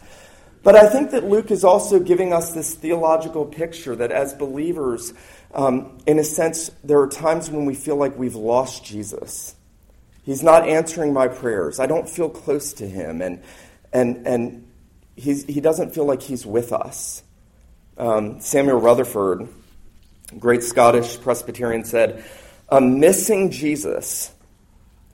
But 0.62 0.76
I 0.76 0.88
think 0.90 1.12
that 1.12 1.24
Luke 1.24 1.52
is 1.52 1.64
also 1.64 2.00
giving 2.00 2.34
us 2.34 2.54
this 2.54 2.76
theological 2.76 3.46
picture 3.46 3.96
that 3.96 4.12
as 4.12 4.34
believers, 4.34 5.14
um, 5.54 5.98
in 6.06 6.20
a 6.20 6.24
sense, 6.24 6.70
there 6.84 7.00
are 7.00 7.08
times 7.08 7.50
when 7.50 7.66
we 7.66 7.74
feel 7.74 7.96
like 7.96 8.16
we've 8.18 8.36
lost 8.36 8.86
Jesus. 8.86 9.56
He's 10.24 10.44
not 10.44 10.68
answering 10.70 11.14
my 11.14 11.28
prayers. 11.30 11.80
I 11.80 11.88
don't 11.88 12.08
feel 12.08 12.30
close 12.30 12.74
to 12.74 12.88
him, 12.88 13.22
and, 13.22 13.42
and, 13.92 14.28
and 14.28 14.69
he's, 15.20 15.46
he 15.46 15.60
doesn't 15.60 15.94
feel 15.94 16.06
like 16.06 16.22
he's 16.22 16.46
with 16.46 16.72
us. 16.72 17.24
Um, 17.98 18.40
Samuel 18.40 18.80
Rutherford, 18.80 19.48
great 20.40 20.64
Scottish 20.64 21.20
Presbyterian, 21.20 21.84
said, 21.84 22.24
A 22.70 22.80
missing 22.80 23.52
Jesus 23.52 24.32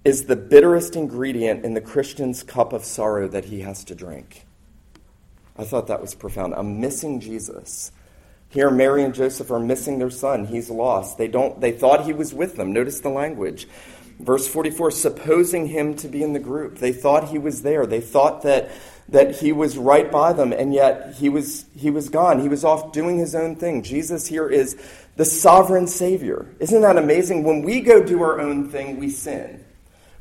is 0.03 0.25
the 0.25 0.35
bitterest 0.35 0.95
ingredient 0.95 1.65
in 1.65 1.73
the 1.73 1.81
Christian's 1.81 2.43
cup 2.43 2.73
of 2.73 2.85
sorrow 2.85 3.27
that 3.27 3.45
he 3.45 3.61
has 3.61 3.83
to 3.85 3.95
drink. 3.95 4.45
I 5.57 5.63
thought 5.63 5.87
that 5.87 6.01
was 6.01 6.13
profound. 6.13 6.53
I'm 6.53 6.79
missing 6.79 7.19
Jesus. 7.19 7.91
Here, 8.49 8.69
Mary 8.69 9.03
and 9.03 9.15
Joseph 9.15 9.51
are 9.51 9.59
missing 9.59 9.97
their 9.97 10.11
son. 10.11 10.45
He's 10.45 10.69
lost. 10.69 11.17
They, 11.17 11.27
don't, 11.27 11.59
they 11.59 11.71
thought 11.71 12.05
he 12.05 12.13
was 12.13 12.33
with 12.33 12.55
them. 12.55 12.71
Notice 12.71 12.99
the 12.99 13.09
language. 13.09 13.67
Verse 14.19 14.47
44 14.47 14.91
supposing 14.91 15.67
him 15.67 15.95
to 15.97 16.07
be 16.07 16.23
in 16.23 16.33
the 16.33 16.39
group. 16.39 16.77
They 16.77 16.93
thought 16.93 17.29
he 17.29 17.37
was 17.37 17.61
there. 17.61 17.85
They 17.85 18.01
thought 18.01 18.43
that, 18.43 18.71
that 19.09 19.37
he 19.37 19.51
was 19.51 19.77
right 19.77 20.09
by 20.11 20.33
them, 20.33 20.53
and 20.53 20.73
yet 20.73 21.15
he 21.15 21.29
was, 21.29 21.65
he 21.75 21.89
was 21.89 22.09
gone. 22.09 22.39
He 22.39 22.49
was 22.49 22.63
off 22.63 22.91
doing 22.93 23.17
his 23.17 23.35
own 23.35 23.55
thing. 23.55 23.83
Jesus 23.83 24.27
here 24.27 24.47
is 24.47 24.77
the 25.15 25.25
sovereign 25.25 25.87
Savior. 25.87 26.47
Isn't 26.59 26.81
that 26.81 26.97
amazing? 26.97 27.43
When 27.43 27.61
we 27.61 27.81
go 27.81 28.03
do 28.03 28.21
our 28.21 28.39
own 28.39 28.69
thing, 28.69 28.99
we 28.99 29.09
sin. 29.09 29.63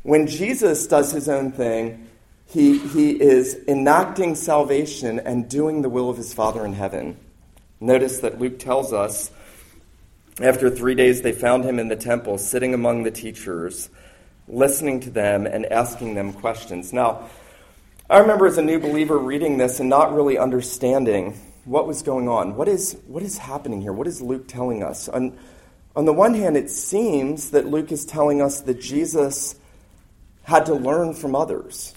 When 0.03 0.27
Jesus 0.27 0.87
does 0.87 1.13
his 1.13 1.29
own 1.29 1.53
thing, 1.53 2.09
he, 2.47 2.79
he 2.79 3.11
is 3.11 3.59
enacting 3.67 4.35
salvation 4.35 5.19
and 5.19 5.49
doing 5.49 5.83
the 5.83 5.89
will 5.89 6.11
of 6.11 6.17
his 6.17 6.35
Father 6.35 6.65
in 6.65 6.75
heaven. 6.75 7.17
Notice 7.81 8.19
that 8.21 8.39
Luke 8.39 8.59
tells 8.59 8.93
us 8.93 9.31
after 10.41 10.71
three 10.71 10.95
days 10.95 11.23
they 11.23 11.33
found 11.33 11.65
him 11.65 11.79
in 11.79 11.89
the 11.89 11.97
temple, 11.97 12.39
sitting 12.39 12.75
among 12.75 13.03
the 13.03 13.11
teachers, 13.11 13.89
listening 14.49 15.01
to 15.01 15.11
them 15.11 15.47
and 15.47 15.67
asking 15.67 16.15
them 16.15 16.33
questions. 16.33 16.93
Now, 16.93 17.29
I 18.11 18.19
remember 18.19 18.47
as 18.47 18.59
a 18.59 18.63
new 18.63 18.79
believer 18.79 19.19
reading 19.19 19.57
this 19.59 19.81
and 19.81 19.89
not 19.89 20.15
really 20.15 20.37
understanding 20.37 21.39
what 21.65 21.87
was 21.87 22.03
going 22.03 22.29
on. 22.29 22.57
What 22.57 22.69
is, 22.69 22.99
what 23.07 23.23
is 23.23 23.39
happening 23.39 23.81
here? 23.81 23.93
What 23.93 24.07
is 24.07 24.21
Luke 24.21 24.47
telling 24.47 24.83
us? 24.83 25.09
On, 25.09 25.39
on 25.97 26.05
the 26.05 26.13
one 26.13 26.35
hand, 26.35 26.57
it 26.57 26.71
seems 26.71 27.51
that 27.53 27.67
Luke 27.67 27.93
is 27.93 28.05
telling 28.05 28.43
us 28.43 28.61
that 28.63 28.81
Jesus 28.81 29.55
had 30.43 30.67
to 30.67 30.75
learn 30.75 31.15
from 31.15 31.35
others. 31.35 31.95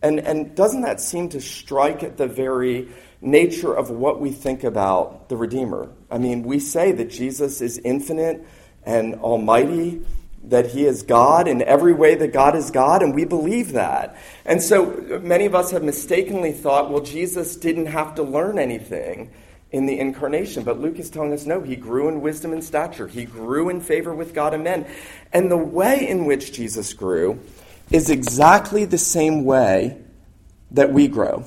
And, 0.00 0.20
and 0.20 0.56
doesn't 0.56 0.82
that 0.82 1.00
seem 1.00 1.28
to 1.30 1.40
strike 1.40 2.02
at 2.02 2.16
the 2.16 2.26
very 2.26 2.88
nature 3.20 3.72
of 3.72 3.90
what 3.90 4.20
we 4.20 4.30
think 4.30 4.64
about 4.64 5.28
the 5.28 5.36
Redeemer? 5.36 5.90
I 6.12 6.18
mean, 6.18 6.42
we 6.42 6.58
say 6.58 6.92
that 6.92 7.10
Jesus 7.10 7.62
is 7.62 7.78
infinite 7.78 8.46
and 8.84 9.14
almighty, 9.16 10.02
that 10.44 10.66
he 10.66 10.84
is 10.84 11.02
God 11.02 11.48
in 11.48 11.62
every 11.62 11.94
way 11.94 12.14
that 12.16 12.32
God 12.32 12.54
is 12.54 12.70
God, 12.70 13.02
and 13.02 13.14
we 13.14 13.24
believe 13.24 13.72
that. 13.72 14.16
And 14.44 14.62
so 14.62 15.20
many 15.22 15.46
of 15.46 15.54
us 15.54 15.70
have 15.70 15.82
mistakenly 15.82 16.52
thought, 16.52 16.90
well, 16.90 17.02
Jesus 17.02 17.56
didn't 17.56 17.86
have 17.86 18.16
to 18.16 18.22
learn 18.22 18.58
anything 18.58 19.30
in 19.70 19.86
the 19.86 19.98
incarnation. 19.98 20.64
But 20.64 20.80
Luke 20.80 20.98
is 20.98 21.08
telling 21.08 21.32
us 21.32 21.46
no, 21.46 21.62
he 21.62 21.76
grew 21.76 22.08
in 22.08 22.20
wisdom 22.20 22.52
and 22.52 22.62
stature, 22.62 23.08
he 23.08 23.24
grew 23.24 23.70
in 23.70 23.80
favor 23.80 24.14
with 24.14 24.34
God 24.34 24.52
and 24.52 24.62
men. 24.62 24.86
And 25.32 25.50
the 25.50 25.56
way 25.56 26.06
in 26.06 26.26
which 26.26 26.52
Jesus 26.52 26.92
grew 26.92 27.40
is 27.90 28.10
exactly 28.10 28.84
the 28.84 28.98
same 28.98 29.44
way 29.44 29.98
that 30.72 30.92
we 30.92 31.08
grow 31.08 31.44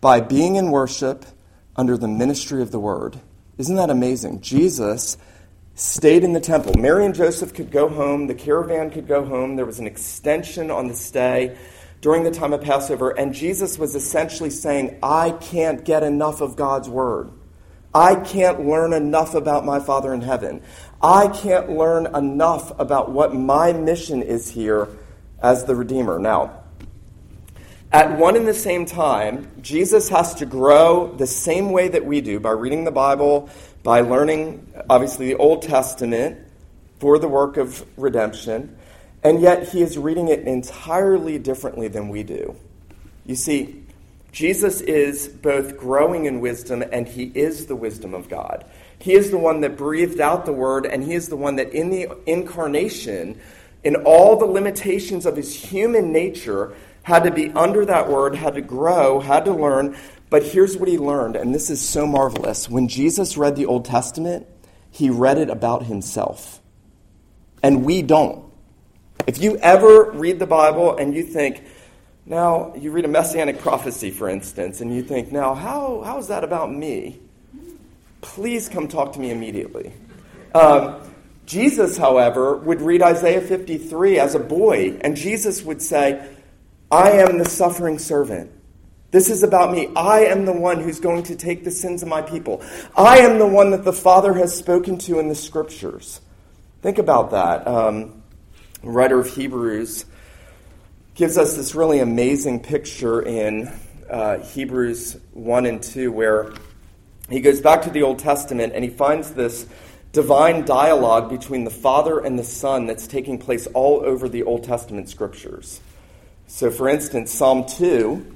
by 0.00 0.20
being 0.20 0.54
in 0.54 0.70
worship 0.70 1.24
under 1.74 1.96
the 1.96 2.08
ministry 2.08 2.62
of 2.62 2.70
the 2.70 2.80
word. 2.80 3.20
Isn't 3.58 3.76
that 3.76 3.90
amazing? 3.90 4.42
Jesus 4.42 5.16
stayed 5.74 6.24
in 6.24 6.32
the 6.32 6.40
temple. 6.40 6.74
Mary 6.78 7.04
and 7.04 7.14
Joseph 7.14 7.54
could 7.54 7.70
go 7.70 7.88
home, 7.88 8.26
the 8.26 8.34
caravan 8.34 8.90
could 8.90 9.06
go 9.06 9.24
home. 9.24 9.56
There 9.56 9.66
was 9.66 9.78
an 9.78 9.86
extension 9.86 10.70
on 10.70 10.88
the 10.88 10.94
stay 10.94 11.56
during 12.00 12.22
the 12.22 12.30
time 12.30 12.52
of 12.52 12.60
Passover, 12.60 13.10
and 13.10 13.34
Jesus 13.34 13.78
was 13.78 13.94
essentially 13.94 14.50
saying, 14.50 14.98
I 15.02 15.30
can't 15.30 15.84
get 15.84 16.02
enough 16.02 16.40
of 16.40 16.56
God's 16.56 16.88
word. 16.88 17.30
I 17.94 18.16
can't 18.16 18.66
learn 18.66 18.92
enough 18.92 19.34
about 19.34 19.64
my 19.64 19.80
Father 19.80 20.12
in 20.12 20.20
heaven. 20.20 20.62
I 21.00 21.28
can't 21.28 21.70
learn 21.70 22.14
enough 22.14 22.78
about 22.78 23.10
what 23.10 23.34
my 23.34 23.72
mission 23.72 24.22
is 24.22 24.50
here 24.50 24.88
as 25.42 25.64
the 25.64 25.74
Redeemer. 25.74 26.18
Now, 26.18 26.62
at 27.96 28.18
one 28.18 28.36
and 28.36 28.46
the 28.46 28.52
same 28.52 28.84
time, 28.84 29.50
Jesus 29.62 30.10
has 30.10 30.34
to 30.34 30.44
grow 30.44 31.16
the 31.16 31.26
same 31.26 31.70
way 31.70 31.88
that 31.88 32.04
we 32.04 32.20
do 32.20 32.38
by 32.38 32.50
reading 32.50 32.84
the 32.84 32.90
Bible, 32.90 33.48
by 33.82 34.02
learning, 34.02 34.70
obviously, 34.90 35.28
the 35.28 35.36
Old 35.36 35.62
Testament 35.62 36.36
for 36.98 37.18
the 37.18 37.26
work 37.26 37.56
of 37.56 37.86
redemption, 37.96 38.76
and 39.22 39.40
yet 39.40 39.70
he 39.70 39.80
is 39.80 39.96
reading 39.96 40.28
it 40.28 40.40
entirely 40.40 41.38
differently 41.38 41.88
than 41.88 42.10
we 42.10 42.22
do. 42.22 42.54
You 43.24 43.34
see, 43.34 43.82
Jesus 44.30 44.82
is 44.82 45.28
both 45.28 45.78
growing 45.78 46.26
in 46.26 46.40
wisdom 46.40 46.84
and 46.92 47.08
he 47.08 47.32
is 47.34 47.64
the 47.64 47.76
wisdom 47.76 48.12
of 48.12 48.28
God. 48.28 48.66
He 48.98 49.14
is 49.14 49.30
the 49.30 49.38
one 49.38 49.62
that 49.62 49.78
breathed 49.78 50.20
out 50.20 50.44
the 50.44 50.52
word, 50.52 50.84
and 50.84 51.02
he 51.02 51.14
is 51.14 51.30
the 51.30 51.36
one 51.36 51.56
that 51.56 51.72
in 51.72 51.88
the 51.88 52.08
incarnation 52.26 53.40
in 53.86 53.94
all 54.04 54.36
the 54.36 54.44
limitations 54.44 55.26
of 55.26 55.36
his 55.36 55.54
human 55.54 56.12
nature, 56.12 56.74
had 57.06 57.22
to 57.22 57.30
be 57.30 57.52
under 57.52 57.84
that 57.84 58.08
word, 58.08 58.34
had 58.34 58.56
to 58.56 58.60
grow, 58.60 59.20
had 59.20 59.44
to 59.44 59.52
learn. 59.52 59.96
But 60.28 60.42
here's 60.42 60.76
what 60.76 60.88
he 60.88 60.98
learned, 60.98 61.36
and 61.36 61.54
this 61.54 61.70
is 61.70 61.80
so 61.80 62.04
marvelous. 62.04 62.68
When 62.68 62.88
Jesus 62.88 63.36
read 63.36 63.54
the 63.54 63.66
Old 63.66 63.84
Testament, 63.84 64.48
he 64.90 65.08
read 65.08 65.38
it 65.38 65.48
about 65.48 65.84
himself. 65.84 66.60
And 67.62 67.84
we 67.84 68.02
don't. 68.02 68.44
If 69.24 69.40
you 69.40 69.56
ever 69.58 70.10
read 70.10 70.40
the 70.40 70.48
Bible 70.48 70.96
and 70.96 71.14
you 71.14 71.22
think, 71.22 71.62
now, 72.24 72.74
you 72.74 72.90
read 72.90 73.04
a 73.04 73.08
messianic 73.08 73.60
prophecy, 73.60 74.10
for 74.10 74.28
instance, 74.28 74.80
and 74.80 74.92
you 74.92 75.04
think, 75.04 75.30
now, 75.30 75.54
how, 75.54 76.02
how 76.04 76.18
is 76.18 76.26
that 76.26 76.42
about 76.42 76.72
me? 76.72 77.20
Please 78.20 78.68
come 78.68 78.88
talk 78.88 79.12
to 79.12 79.20
me 79.20 79.30
immediately. 79.30 79.92
Um, 80.56 81.00
Jesus, 81.44 81.96
however, 81.96 82.56
would 82.56 82.80
read 82.80 83.00
Isaiah 83.00 83.42
53 83.42 84.18
as 84.18 84.34
a 84.34 84.40
boy, 84.40 84.98
and 85.02 85.16
Jesus 85.16 85.62
would 85.62 85.80
say, 85.80 86.35
I 86.90 87.12
am 87.12 87.38
the 87.38 87.44
suffering 87.44 87.98
servant. 87.98 88.52
This 89.10 89.30
is 89.30 89.42
about 89.42 89.72
me. 89.72 89.88
I 89.96 90.26
am 90.26 90.44
the 90.44 90.52
one 90.52 90.80
who's 90.80 91.00
going 91.00 91.24
to 91.24 91.36
take 91.36 91.64
the 91.64 91.70
sins 91.70 92.02
of 92.02 92.08
my 92.08 92.22
people. 92.22 92.62
I 92.96 93.18
am 93.18 93.38
the 93.38 93.46
one 93.46 93.70
that 93.70 93.84
the 93.84 93.92
Father 93.92 94.34
has 94.34 94.56
spoken 94.56 94.98
to 94.98 95.18
in 95.18 95.28
the 95.28 95.34
scriptures. 95.34 96.20
Think 96.82 96.98
about 96.98 97.30
that. 97.30 97.66
Um, 97.66 98.22
writer 98.82 99.18
of 99.18 99.28
Hebrews 99.28 100.04
gives 101.14 101.38
us 101.38 101.56
this 101.56 101.74
really 101.74 102.00
amazing 102.00 102.60
picture 102.60 103.22
in 103.22 103.72
uh, 104.10 104.38
Hebrews 104.38 105.16
1 105.32 105.66
and 105.66 105.82
2, 105.82 106.12
where 106.12 106.52
he 107.28 107.40
goes 107.40 107.60
back 107.60 107.82
to 107.82 107.90
the 107.90 108.02
Old 108.02 108.18
Testament 108.18 108.74
and 108.74 108.84
he 108.84 108.90
finds 108.90 109.32
this 109.32 109.66
divine 110.12 110.64
dialogue 110.64 111.30
between 111.30 111.64
the 111.64 111.70
Father 111.70 112.20
and 112.20 112.38
the 112.38 112.44
Son 112.44 112.86
that's 112.86 113.06
taking 113.06 113.38
place 113.38 113.66
all 113.68 114.04
over 114.04 114.28
the 114.28 114.44
Old 114.44 114.62
Testament 114.62 115.08
scriptures. 115.08 115.80
So, 116.48 116.70
for 116.70 116.88
instance, 116.88 117.32
Psalm 117.32 117.66
2, 117.66 118.34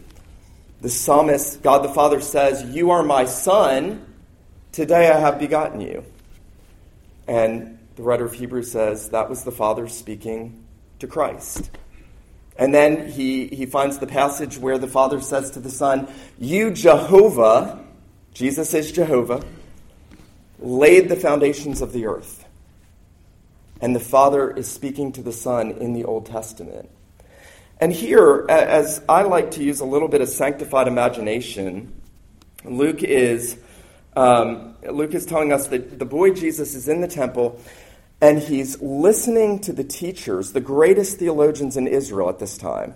the 0.80 0.88
psalmist, 0.88 1.62
God 1.62 1.84
the 1.84 1.92
Father 1.92 2.20
says, 2.20 2.62
You 2.64 2.90
are 2.90 3.02
my 3.02 3.24
son, 3.24 4.04
today 4.72 5.08
I 5.08 5.18
have 5.18 5.38
begotten 5.38 5.80
you. 5.80 6.04
And 7.28 7.78
the 7.96 8.02
writer 8.02 8.24
of 8.24 8.32
Hebrews 8.32 8.72
says 8.72 9.10
that 9.10 9.28
was 9.28 9.44
the 9.44 9.52
Father 9.52 9.86
speaking 9.86 10.64
to 10.98 11.06
Christ. 11.06 11.70
And 12.56 12.74
then 12.74 13.08
he, 13.08 13.46
he 13.46 13.66
finds 13.66 13.98
the 13.98 14.06
passage 14.06 14.58
where 14.58 14.78
the 14.78 14.88
Father 14.88 15.20
says 15.20 15.52
to 15.52 15.60
the 15.60 15.70
Son, 15.70 16.12
You, 16.38 16.72
Jehovah, 16.72 17.84
Jesus 18.34 18.74
is 18.74 18.90
Jehovah, 18.90 19.44
laid 20.58 21.08
the 21.08 21.16
foundations 21.16 21.80
of 21.80 21.92
the 21.92 22.06
earth. 22.06 22.44
And 23.80 23.94
the 23.94 24.00
Father 24.00 24.50
is 24.50 24.68
speaking 24.68 25.12
to 25.12 25.22
the 25.22 25.32
Son 25.32 25.70
in 25.70 25.92
the 25.92 26.04
Old 26.04 26.26
Testament. 26.26 26.90
And 27.80 27.90
here, 27.92 28.44
as 28.50 29.02
I 29.08 29.22
like 29.22 29.52
to 29.52 29.64
use 29.64 29.80
a 29.80 29.86
little 29.86 30.08
bit 30.08 30.20
of 30.20 30.28
sanctified 30.28 30.86
imagination, 30.86 31.98
Luke 32.62 33.02
is, 33.02 33.56
um, 34.14 34.76
Luke 34.86 35.14
is 35.14 35.24
telling 35.24 35.50
us 35.50 35.68
that 35.68 35.98
the 35.98 36.04
boy 36.04 36.34
Jesus 36.34 36.74
is 36.74 36.88
in 36.88 37.00
the 37.00 37.08
temple 37.08 37.58
and 38.20 38.38
he's 38.38 38.78
listening 38.82 39.60
to 39.60 39.72
the 39.72 39.82
teachers, 39.82 40.52
the 40.52 40.60
greatest 40.60 41.18
theologians 41.18 41.78
in 41.78 41.86
Israel 41.86 42.28
at 42.28 42.38
this 42.38 42.58
time. 42.58 42.92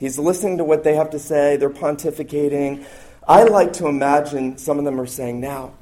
He's 0.00 0.18
listening 0.18 0.58
to 0.58 0.64
what 0.64 0.82
they 0.82 0.96
have 0.96 1.10
to 1.10 1.20
say, 1.20 1.56
they're 1.56 1.70
pontificating. 1.70 2.84
I 3.28 3.44
like 3.44 3.74
to 3.74 3.86
imagine 3.86 4.58
some 4.58 4.80
of 4.80 4.84
them 4.84 5.00
are 5.00 5.06
saying, 5.06 5.40
Now, 5.40 5.74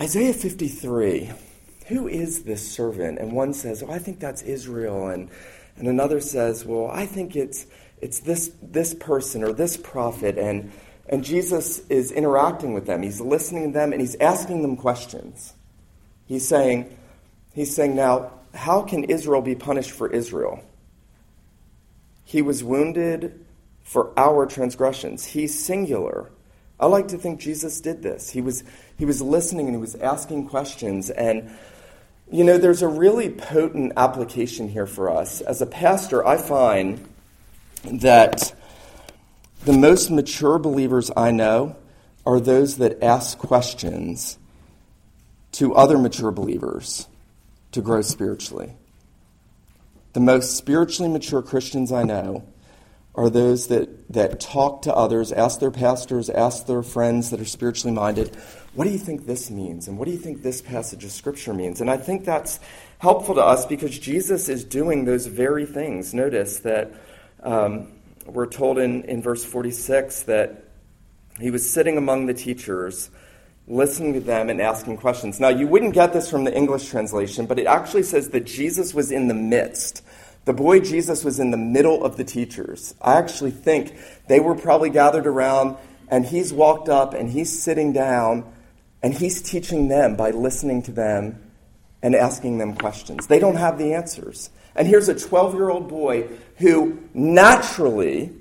Isaiah 0.00 0.32
53, 0.32 1.32
who 1.88 2.06
is 2.06 2.44
this 2.44 2.70
servant? 2.70 3.18
And 3.18 3.32
one 3.32 3.52
says, 3.52 3.82
Oh, 3.82 3.90
I 3.90 3.98
think 3.98 4.20
that's 4.20 4.42
Israel. 4.42 5.08
And, 5.08 5.28
and 5.78 5.88
another 5.88 6.20
says, 6.20 6.64
Well, 6.64 6.90
I 6.92 7.06
think 7.06 7.36
it's, 7.36 7.66
it's 8.00 8.20
this, 8.20 8.50
this 8.62 8.94
person 8.94 9.42
or 9.42 9.52
this 9.52 9.76
prophet. 9.76 10.36
And, 10.38 10.72
and 11.08 11.24
Jesus 11.24 11.80
is 11.88 12.12
interacting 12.12 12.74
with 12.74 12.86
them. 12.86 13.02
He's 13.02 13.20
listening 13.20 13.72
to 13.72 13.78
them 13.78 13.92
and 13.92 14.00
he's 14.00 14.16
asking 14.16 14.62
them 14.62 14.76
questions. 14.76 15.54
He's 16.26 16.46
saying, 16.46 16.94
He's 17.54 17.74
saying, 17.74 17.96
now, 17.96 18.30
how 18.54 18.82
can 18.82 19.04
Israel 19.04 19.42
be 19.42 19.56
punished 19.56 19.90
for 19.90 20.08
Israel? 20.08 20.62
He 22.24 22.40
was 22.40 22.62
wounded 22.62 23.44
for 23.82 24.12
our 24.16 24.46
transgressions. 24.46 25.24
He's 25.24 25.58
singular. 25.58 26.30
I 26.78 26.86
like 26.86 27.08
to 27.08 27.18
think 27.18 27.40
Jesus 27.40 27.80
did 27.80 28.02
this. 28.02 28.30
He 28.30 28.40
was, 28.40 28.62
he 28.96 29.04
was 29.04 29.20
listening 29.20 29.66
and 29.66 29.74
he 29.74 29.80
was 29.80 29.96
asking 29.96 30.48
questions. 30.48 31.10
And, 31.10 31.50
you 32.30 32.44
know, 32.44 32.58
there's 32.58 32.82
a 32.82 32.88
really 32.88 33.30
potent 33.30 33.94
application 33.96 34.68
here 34.68 34.86
for 34.86 35.10
us. 35.10 35.40
As 35.40 35.62
a 35.62 35.66
pastor, 35.66 36.26
I 36.26 36.36
find 36.36 37.06
that 37.84 38.54
the 39.64 39.72
most 39.72 40.10
mature 40.10 40.58
believers 40.58 41.10
I 41.16 41.30
know 41.30 41.76
are 42.26 42.40
those 42.40 42.76
that 42.78 43.02
ask 43.02 43.38
questions 43.38 44.38
to 45.52 45.74
other 45.74 45.96
mature 45.96 46.30
believers 46.30 47.06
to 47.72 47.80
grow 47.80 48.02
spiritually. 48.02 48.74
The 50.12 50.20
most 50.20 50.56
spiritually 50.56 51.10
mature 51.10 51.42
Christians 51.42 51.92
I 51.92 52.02
know 52.02 52.44
are 53.14 53.30
those 53.30 53.68
that, 53.68 54.12
that 54.12 54.40
talk 54.40 54.82
to 54.82 54.94
others, 54.94 55.32
ask 55.32 55.60
their 55.60 55.70
pastors, 55.70 56.28
ask 56.30 56.66
their 56.66 56.82
friends 56.82 57.30
that 57.30 57.40
are 57.40 57.46
spiritually 57.46 57.94
minded, 57.94 58.36
what 58.74 58.84
do 58.84 58.90
you 58.90 58.98
think 58.98 59.26
this 59.26 59.50
means? 59.50 59.88
And 59.88 59.98
what 59.98 60.04
do 60.04 60.12
you 60.12 60.18
think 60.18 60.42
this 60.42 60.60
passage 60.60 61.04
of 61.04 61.10
Scripture 61.10 61.54
means? 61.54 61.80
And 61.80 61.90
I 61.90 61.96
think 61.96 62.24
that's 62.24 62.60
helpful 62.98 63.34
to 63.36 63.42
us 63.42 63.66
because 63.66 63.98
Jesus 63.98 64.48
is 64.48 64.64
doing 64.64 65.04
those 65.04 65.26
very 65.26 65.66
things. 65.66 66.14
Notice 66.14 66.60
that 66.60 66.92
um, 67.42 67.88
we're 68.26 68.46
told 68.46 68.78
in, 68.78 69.04
in 69.04 69.22
verse 69.22 69.44
46 69.44 70.24
that 70.24 70.64
he 71.40 71.50
was 71.50 71.68
sitting 71.68 71.96
among 71.96 72.26
the 72.26 72.34
teachers 72.34 73.10
listening 73.66 74.14
to 74.14 74.20
them 74.20 74.48
and 74.48 74.60
asking 74.60 74.96
questions. 74.96 75.38
Now, 75.38 75.48
you 75.48 75.66
wouldn't 75.66 75.94
get 75.94 76.12
this 76.12 76.30
from 76.30 76.44
the 76.44 76.54
English 76.54 76.88
translation, 76.88 77.46
but 77.46 77.58
it 77.58 77.66
actually 77.66 78.02
says 78.02 78.30
that 78.30 78.46
Jesus 78.46 78.94
was 78.94 79.10
in 79.12 79.28
the 79.28 79.34
midst. 79.34 80.02
The 80.46 80.54
boy 80.54 80.80
Jesus 80.80 81.24
was 81.24 81.38
in 81.38 81.50
the 81.50 81.58
middle 81.58 82.02
of 82.02 82.16
the 82.16 82.24
teachers. 82.24 82.94
I 83.00 83.18
actually 83.18 83.50
think 83.50 83.94
they 84.26 84.40
were 84.40 84.54
probably 84.54 84.88
gathered 84.88 85.26
around, 85.26 85.76
and 86.10 86.24
he's 86.24 86.52
walked 86.52 86.88
up 86.88 87.12
and 87.12 87.28
he's 87.28 87.62
sitting 87.62 87.92
down 87.92 88.50
and 89.02 89.14
he's 89.14 89.42
teaching 89.42 89.88
them 89.88 90.16
by 90.16 90.30
listening 90.30 90.82
to 90.82 90.92
them 90.92 91.42
and 92.02 92.14
asking 92.14 92.58
them 92.58 92.74
questions. 92.74 93.26
They 93.26 93.38
don't 93.38 93.56
have 93.56 93.78
the 93.78 93.94
answers. 93.94 94.50
And 94.74 94.86
here's 94.86 95.08
a 95.08 95.18
12 95.18 95.54
year 95.54 95.70
old 95.70 95.88
boy 95.88 96.28
who 96.56 96.98
naturally 97.14 98.32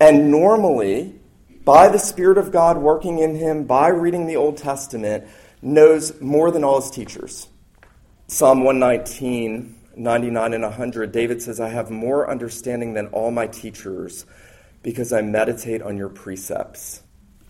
and 0.00 0.30
normally 0.30 1.20
by 1.64 1.88
the 1.88 1.98
Spirit 1.98 2.38
of 2.38 2.52
God 2.52 2.78
working 2.78 3.18
in 3.18 3.34
him, 3.34 3.64
by 3.64 3.88
reading 3.88 4.26
the 4.26 4.36
Old 4.36 4.56
Testament, 4.56 5.26
knows 5.62 6.20
more 6.20 6.50
than 6.50 6.64
all 6.64 6.80
his 6.80 6.90
teachers. 6.90 7.48
Psalm 8.28 8.64
119, 8.64 9.76
99 9.96 10.54
and 10.54 10.62
100, 10.62 11.12
David 11.12 11.42
says, 11.42 11.60
I 11.60 11.68
have 11.68 11.90
more 11.90 12.30
understanding 12.30 12.94
than 12.94 13.08
all 13.08 13.30
my 13.30 13.46
teachers 13.46 14.24
because 14.82 15.12
I 15.12 15.20
meditate 15.20 15.82
on 15.82 15.96
your 15.96 16.08
precepts. 16.08 17.02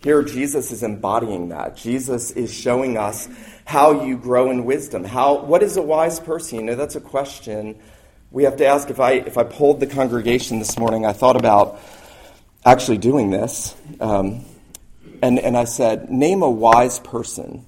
Here, 0.03 0.23
Jesus 0.23 0.71
is 0.71 0.81
embodying 0.81 1.49
that. 1.49 1.77
Jesus 1.77 2.31
is 2.31 2.51
showing 2.51 2.97
us 2.97 3.29
how 3.65 4.03
you 4.03 4.17
grow 4.17 4.49
in 4.49 4.65
wisdom. 4.65 5.03
How, 5.03 5.43
what 5.43 5.61
is 5.61 5.77
a 5.77 5.81
wise 5.81 6.19
person? 6.19 6.59
You 6.59 6.65
know, 6.65 6.75
that's 6.75 6.95
a 6.95 7.01
question 7.01 7.79
we 8.31 8.43
have 8.45 8.57
to 8.57 8.65
ask. 8.65 8.89
If 8.89 8.99
I, 8.99 9.13
if 9.13 9.37
I 9.37 9.43
polled 9.43 9.79
the 9.79 9.87
congregation 9.87 10.57
this 10.57 10.79
morning, 10.79 11.05
I 11.05 11.13
thought 11.13 11.35
about 11.35 11.79
actually 12.65 12.97
doing 12.97 13.29
this. 13.29 13.75
Um, 13.99 14.45
and, 15.21 15.37
and 15.37 15.55
I 15.55 15.65
said, 15.65 16.09
Name 16.09 16.41
a 16.41 16.49
wise 16.49 16.99
person. 16.99 17.65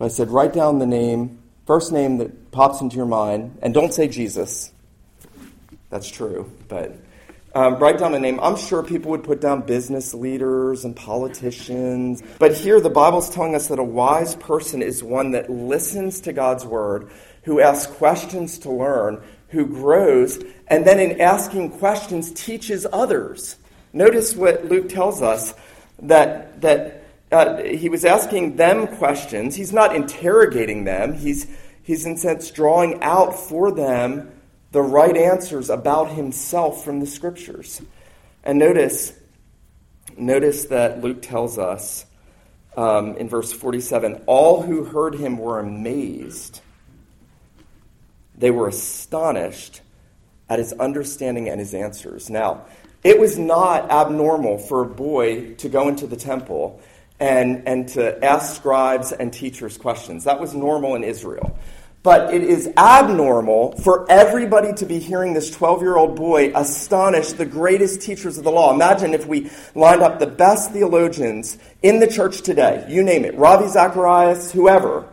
I 0.00 0.08
said, 0.08 0.30
Write 0.30 0.52
down 0.52 0.78
the 0.78 0.86
name, 0.86 1.42
first 1.66 1.92
name 1.92 2.18
that 2.18 2.50
pops 2.50 2.80
into 2.80 2.96
your 2.96 3.06
mind, 3.06 3.58
and 3.62 3.74
don't 3.74 3.92
say 3.92 4.08
Jesus. 4.08 4.72
That's 5.90 6.08
true, 6.08 6.50
but 6.68 6.96
um, 7.54 7.76
write 7.76 7.98
down 7.98 8.14
a 8.14 8.18
name. 8.18 8.40
I'm 8.40 8.56
sure 8.56 8.82
people 8.82 9.10
would 9.10 9.24
put 9.24 9.40
down 9.40 9.62
business 9.62 10.14
leaders 10.14 10.84
and 10.84 10.96
politicians. 10.96 12.22
But 12.38 12.54
here, 12.54 12.80
the 12.80 12.90
Bible's 12.90 13.28
telling 13.28 13.54
us 13.54 13.68
that 13.68 13.78
a 13.78 13.84
wise 13.84 14.34
person 14.36 14.82
is 14.82 15.02
one 15.02 15.32
that 15.32 15.50
listens 15.50 16.20
to 16.22 16.32
God's 16.32 16.64
word, 16.64 17.10
who 17.42 17.60
asks 17.60 17.92
questions 17.92 18.58
to 18.60 18.70
learn, 18.70 19.22
who 19.48 19.66
grows, 19.66 20.42
and 20.68 20.86
then 20.86 20.98
in 20.98 21.20
asking 21.20 21.78
questions 21.78 22.32
teaches 22.32 22.86
others. 22.90 23.56
Notice 23.92 24.34
what 24.34 24.64
Luke 24.64 24.88
tells 24.88 25.20
us 25.20 25.52
that, 26.00 26.62
that 26.62 27.04
uh, 27.30 27.62
he 27.62 27.90
was 27.90 28.06
asking 28.06 28.56
them 28.56 28.86
questions. 28.86 29.54
He's 29.54 29.72
not 29.72 29.94
interrogating 29.94 30.84
them, 30.84 31.12
he's, 31.12 31.46
he's 31.82 32.06
in 32.06 32.16
sense 32.16 32.50
drawing 32.50 33.02
out 33.02 33.38
for 33.38 33.70
them 33.70 34.32
the 34.72 34.82
right 34.82 35.16
answers 35.16 35.70
about 35.70 36.10
himself 36.10 36.84
from 36.84 37.00
the 37.00 37.06
scriptures. 37.06 37.80
And 38.42 38.58
notice, 38.58 39.12
notice 40.16 40.66
that 40.66 41.00
Luke 41.00 41.22
tells 41.22 41.58
us 41.58 42.04
um, 42.76 43.16
in 43.16 43.28
verse 43.28 43.52
47 43.52 44.24
all 44.26 44.62
who 44.62 44.84
heard 44.84 45.14
him 45.14 45.38
were 45.38 45.60
amazed 45.60 46.60
they 48.42 48.50
were 48.50 48.66
astonished 48.66 49.82
at 50.48 50.58
his 50.58 50.72
understanding 50.72 51.48
and 51.48 51.60
his 51.60 51.74
answers. 51.74 52.28
Now, 52.28 52.66
it 53.04 53.18
was 53.18 53.38
not 53.38 53.88
abnormal 53.88 54.58
for 54.58 54.82
a 54.82 54.86
boy 54.86 55.54
to 55.54 55.68
go 55.68 55.88
into 55.88 56.08
the 56.08 56.16
temple 56.16 56.80
and, 57.20 57.66
and 57.68 57.88
to 57.90 58.22
ask 58.24 58.56
scribes 58.56 59.12
and 59.12 59.32
teachers 59.32 59.78
questions. 59.78 60.24
That 60.24 60.40
was 60.40 60.54
normal 60.54 60.96
in 60.96 61.04
Israel. 61.04 61.56
But 62.02 62.34
it 62.34 62.42
is 62.42 62.68
abnormal 62.76 63.76
for 63.76 64.10
everybody 64.10 64.72
to 64.74 64.86
be 64.86 64.98
hearing 64.98 65.34
this 65.34 65.52
12 65.52 65.82
year 65.82 65.96
old 65.96 66.16
boy 66.16 66.52
astonish 66.54 67.32
the 67.32 67.46
greatest 67.46 68.00
teachers 68.02 68.38
of 68.38 68.44
the 68.44 68.50
law. 68.50 68.74
Imagine 68.74 69.14
if 69.14 69.26
we 69.26 69.50
lined 69.76 70.02
up 70.02 70.18
the 70.18 70.26
best 70.26 70.72
theologians 70.72 71.58
in 71.80 72.00
the 72.00 72.08
church 72.08 72.42
today. 72.42 72.84
You 72.88 73.04
name 73.04 73.24
it 73.24 73.36
Ravi 73.36 73.68
Zacharias, 73.68 74.50
whoever, 74.50 75.08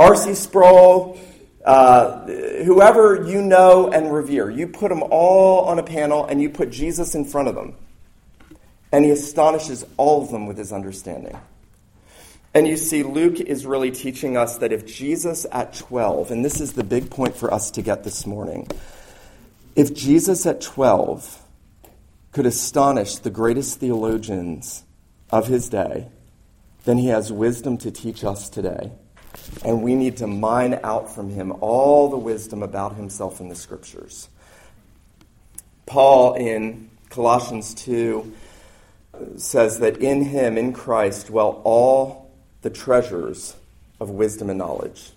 R.C. 0.00 0.34
Sproul, 0.34 1.16
uh, 1.64 2.26
whoever 2.64 3.24
you 3.28 3.40
know 3.40 3.90
and 3.92 4.12
revere, 4.12 4.50
you 4.50 4.66
put 4.66 4.88
them 4.88 5.04
all 5.10 5.64
on 5.66 5.78
a 5.78 5.82
panel 5.84 6.24
and 6.24 6.42
you 6.42 6.50
put 6.50 6.70
Jesus 6.70 7.14
in 7.14 7.24
front 7.24 7.46
of 7.46 7.54
them. 7.54 7.74
And 8.90 9.04
he 9.04 9.12
astonishes 9.12 9.84
all 9.96 10.22
of 10.22 10.30
them 10.30 10.46
with 10.46 10.58
his 10.58 10.72
understanding. 10.72 11.38
And 12.56 12.66
you 12.66 12.78
see, 12.78 13.02
Luke 13.02 13.38
is 13.38 13.66
really 13.66 13.90
teaching 13.90 14.38
us 14.38 14.56
that 14.58 14.72
if 14.72 14.86
Jesus 14.86 15.44
at 15.52 15.74
12, 15.74 16.30
and 16.30 16.42
this 16.42 16.58
is 16.58 16.72
the 16.72 16.84
big 16.84 17.10
point 17.10 17.36
for 17.36 17.52
us 17.52 17.70
to 17.72 17.82
get 17.82 18.02
this 18.02 18.24
morning, 18.24 18.66
if 19.74 19.92
Jesus 19.92 20.46
at 20.46 20.62
12 20.62 21.42
could 22.32 22.46
astonish 22.46 23.16
the 23.16 23.28
greatest 23.28 23.78
theologians 23.78 24.84
of 25.28 25.48
his 25.48 25.68
day, 25.68 26.08
then 26.86 26.96
he 26.96 27.08
has 27.08 27.30
wisdom 27.30 27.76
to 27.76 27.90
teach 27.90 28.24
us 28.24 28.48
today. 28.48 28.90
And 29.62 29.82
we 29.82 29.94
need 29.94 30.16
to 30.16 30.26
mine 30.26 30.80
out 30.82 31.14
from 31.14 31.28
him 31.28 31.52
all 31.60 32.08
the 32.08 32.16
wisdom 32.16 32.62
about 32.62 32.96
himself 32.96 33.38
in 33.38 33.50
the 33.50 33.54
scriptures. 33.54 34.30
Paul 35.84 36.32
in 36.32 36.88
Colossians 37.10 37.74
2 37.74 38.32
says 39.36 39.80
that 39.80 39.98
in 39.98 40.22
him, 40.22 40.56
in 40.56 40.72
Christ, 40.72 41.26
dwell 41.26 41.60
all 41.62 42.25
the 42.66 42.70
treasures 42.70 43.54
of 44.00 44.10
wisdom 44.10 44.50
and 44.50 44.58
knowledge. 44.58 45.12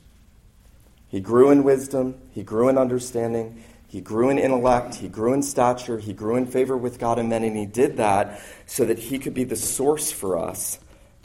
He 1.08 1.20
grew 1.20 1.50
in 1.50 1.64
wisdom, 1.64 2.14
he 2.32 2.44
grew 2.44 2.70
in 2.70 2.78
understanding, 2.78 3.64
he 3.88 4.02
grew 4.02 4.30
in 4.30 4.38
intellect, 4.38 4.94
he 4.94 5.08
grew 5.08 5.34
in 5.34 5.42
stature, 5.42 5.98
he 5.98 6.14
grew 6.14 6.36
in 6.36 6.46
favor 6.46 6.78
with 6.78 7.00
God 7.00 7.18
and 7.18 7.28
men, 7.28 7.44
and 7.44 7.58
he 7.58 7.66
did 7.66 7.98
that 7.98 8.40
so 8.68 8.86
that 8.86 9.00
he 9.00 9.18
could 9.18 9.34
be 9.34 9.46
the 9.46 9.56
source 9.56 10.12
for 10.12 10.38
us 10.38 10.78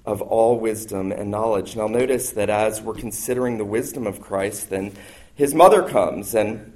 of 0.07 0.23
all 0.23 0.59
wisdom 0.59 1.13
and 1.13 1.31
knowledge. 1.31 1.77
Now, 1.77 1.89
notice 1.89 2.31
that 2.31 2.49
as 2.49 2.81
we're 2.81 2.95
considering 2.95 3.59
the 3.59 3.67
wisdom 3.67 4.07
of 4.07 4.23
Christ, 4.23 4.71
then 4.71 4.93
his 5.35 5.55
mother 5.55 5.83
comes, 5.83 6.35
and 6.35 6.73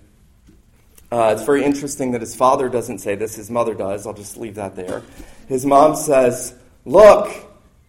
uh, 1.10 1.32
it's 1.34 1.46
very 1.46 1.64
interesting 1.64 2.10
that 2.12 2.20
his 2.20 2.36
father 2.36 2.68
doesn't 2.68 2.98
say 2.98 3.14
this, 3.14 3.36
his 3.36 3.50
mother 3.50 3.72
does. 3.72 4.06
I'll 4.06 4.12
just 4.12 4.36
leave 4.36 4.56
that 4.56 4.76
there. 4.76 5.02
His 5.48 5.64
mom 5.64 5.96
says, 5.96 6.52
Look, 6.84 7.47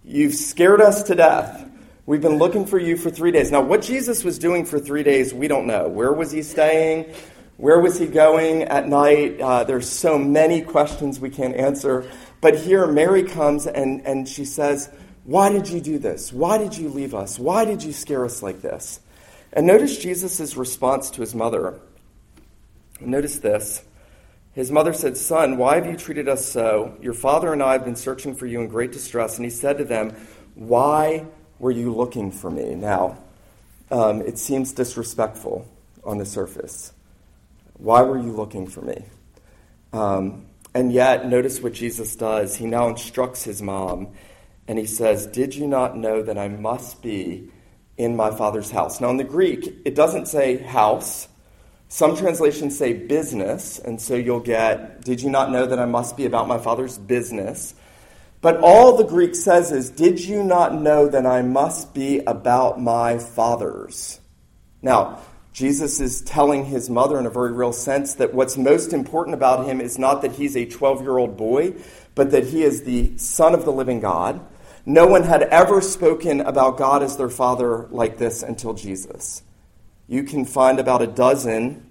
you've 0.09 0.33
scared 0.33 0.81
us 0.81 1.03
to 1.03 1.15
death. 1.15 1.69
We've 2.07 2.21
been 2.21 2.39
looking 2.39 2.65
for 2.65 2.79
you 2.79 2.97
for 2.97 3.11
three 3.11 3.31
days. 3.31 3.51
Now, 3.51 3.61
what 3.61 3.83
Jesus 3.83 4.23
was 4.23 4.39
doing 4.39 4.65
for 4.65 4.79
three 4.79 5.03
days, 5.03 5.33
we 5.33 5.47
don't 5.47 5.67
know. 5.67 5.87
Where 5.87 6.11
was 6.11 6.31
he 6.31 6.41
staying? 6.41 7.13
Where 7.57 7.79
was 7.79 7.99
he 7.99 8.07
going 8.07 8.63
at 8.63 8.87
night? 8.87 9.39
Uh, 9.39 9.63
there's 9.63 9.87
so 9.87 10.17
many 10.17 10.61
questions 10.61 11.19
we 11.19 11.29
can't 11.29 11.55
answer. 11.55 12.09
But 12.41 12.57
here, 12.57 12.87
Mary 12.87 13.21
comes 13.21 13.67
and, 13.67 14.01
and 14.07 14.27
she 14.27 14.45
says, 14.45 14.89
Why 15.25 15.51
did 15.51 15.69
you 15.69 15.79
do 15.79 15.99
this? 15.99 16.33
Why 16.33 16.57
did 16.57 16.75
you 16.75 16.89
leave 16.89 17.13
us? 17.13 17.37
Why 17.37 17.63
did 17.63 17.83
you 17.83 17.93
scare 17.93 18.25
us 18.25 18.41
like 18.41 18.61
this? 18.61 19.01
And 19.53 19.67
notice 19.67 19.97
Jesus' 19.97 20.57
response 20.57 21.11
to 21.11 21.21
his 21.21 21.35
mother. 21.35 21.79
Notice 22.99 23.37
this. 23.37 23.83
His 24.59 24.71
mother 24.71 24.91
said, 24.91 25.15
Son, 25.15 25.55
why 25.55 25.75
have 25.75 25.85
you 25.85 25.95
treated 25.95 26.27
us 26.27 26.45
so? 26.45 26.97
Your 27.01 27.13
father 27.13 27.53
and 27.53 27.63
I 27.63 27.71
have 27.71 27.85
been 27.85 27.95
searching 27.95 28.35
for 28.35 28.45
you 28.45 28.59
in 28.59 28.67
great 28.67 28.91
distress. 28.91 29.37
And 29.37 29.45
he 29.45 29.49
said 29.49 29.77
to 29.77 29.85
them, 29.85 30.13
Why 30.53 31.25
were 31.59 31.71
you 31.71 31.95
looking 31.95 32.29
for 32.29 32.51
me? 32.51 32.75
Now, 32.75 33.19
um, 33.89 34.21
it 34.21 34.37
seems 34.37 34.73
disrespectful 34.73 35.65
on 36.03 36.17
the 36.17 36.25
surface. 36.25 36.91
Why 37.77 38.01
were 38.01 38.17
you 38.17 38.33
looking 38.33 38.67
for 38.67 38.81
me? 38.81 39.05
Um, 39.93 40.47
and 40.73 40.91
yet, 40.91 41.25
notice 41.25 41.61
what 41.61 41.71
Jesus 41.71 42.17
does. 42.17 42.57
He 42.57 42.65
now 42.65 42.89
instructs 42.89 43.45
his 43.45 43.61
mom, 43.61 44.09
and 44.67 44.77
he 44.77 44.85
says, 44.85 45.25
Did 45.25 45.55
you 45.55 45.67
not 45.67 45.95
know 45.95 46.21
that 46.21 46.37
I 46.37 46.49
must 46.49 47.01
be 47.01 47.49
in 47.95 48.17
my 48.17 48.29
father's 48.29 48.71
house? 48.71 48.99
Now, 48.99 49.09
in 49.09 49.15
the 49.15 49.23
Greek, 49.23 49.73
it 49.85 49.95
doesn't 49.95 50.25
say 50.25 50.57
house. 50.57 51.28
Some 51.91 52.15
translations 52.15 52.77
say 52.77 52.93
business, 52.93 53.79
and 53.79 53.99
so 53.99 54.13
you'll 54.13 54.41
get, 54.41 55.01
Did 55.01 55.21
you 55.23 55.29
not 55.31 55.51
know 55.51 55.65
that 55.65 55.79
I 55.79 55.85
must 55.85 56.15
be 56.15 56.25
about 56.25 56.47
my 56.47 56.59
father's 56.59 56.99
business? 56.99 57.73
But 58.41 58.59
all 58.61 58.95
the 58.95 59.03
Greek 59.03 59.33
says 59.33 59.71
is, 59.71 59.89
Did 59.89 60.19
you 60.23 60.43
not 60.43 60.75
know 60.75 61.07
that 61.07 61.25
I 61.25 61.41
must 61.41 61.95
be 61.95 62.19
about 62.19 62.79
my 62.79 63.17
father's? 63.17 64.19
Now, 64.83 65.19
Jesus 65.51 65.99
is 65.99 66.21
telling 66.21 66.65
his 66.65 66.91
mother, 66.91 67.17
in 67.17 67.25
a 67.25 67.31
very 67.31 67.51
real 67.51 67.73
sense, 67.73 68.13
that 68.15 68.35
what's 68.35 68.55
most 68.55 68.93
important 68.93 69.33
about 69.33 69.65
him 69.65 69.81
is 69.81 69.97
not 69.97 70.21
that 70.21 70.33
he's 70.33 70.55
a 70.55 70.65
12 70.65 71.01
year 71.01 71.17
old 71.17 71.37
boy, 71.37 71.73
but 72.13 72.29
that 72.29 72.45
he 72.45 72.61
is 72.61 72.83
the 72.83 73.17
Son 73.17 73.55
of 73.55 73.65
the 73.65 73.71
living 73.71 73.99
God. 73.99 74.45
No 74.85 75.07
one 75.07 75.23
had 75.23 75.41
ever 75.41 75.81
spoken 75.81 76.39
about 76.39 76.77
God 76.77 77.01
as 77.01 77.17
their 77.17 77.29
Father 77.29 77.87
like 77.89 78.19
this 78.19 78.43
until 78.43 78.75
Jesus. 78.75 79.41
You 80.09 80.23
can 80.23 80.43
find 80.43 80.79
about 80.79 81.03
a 81.03 81.07
dozen 81.07 81.87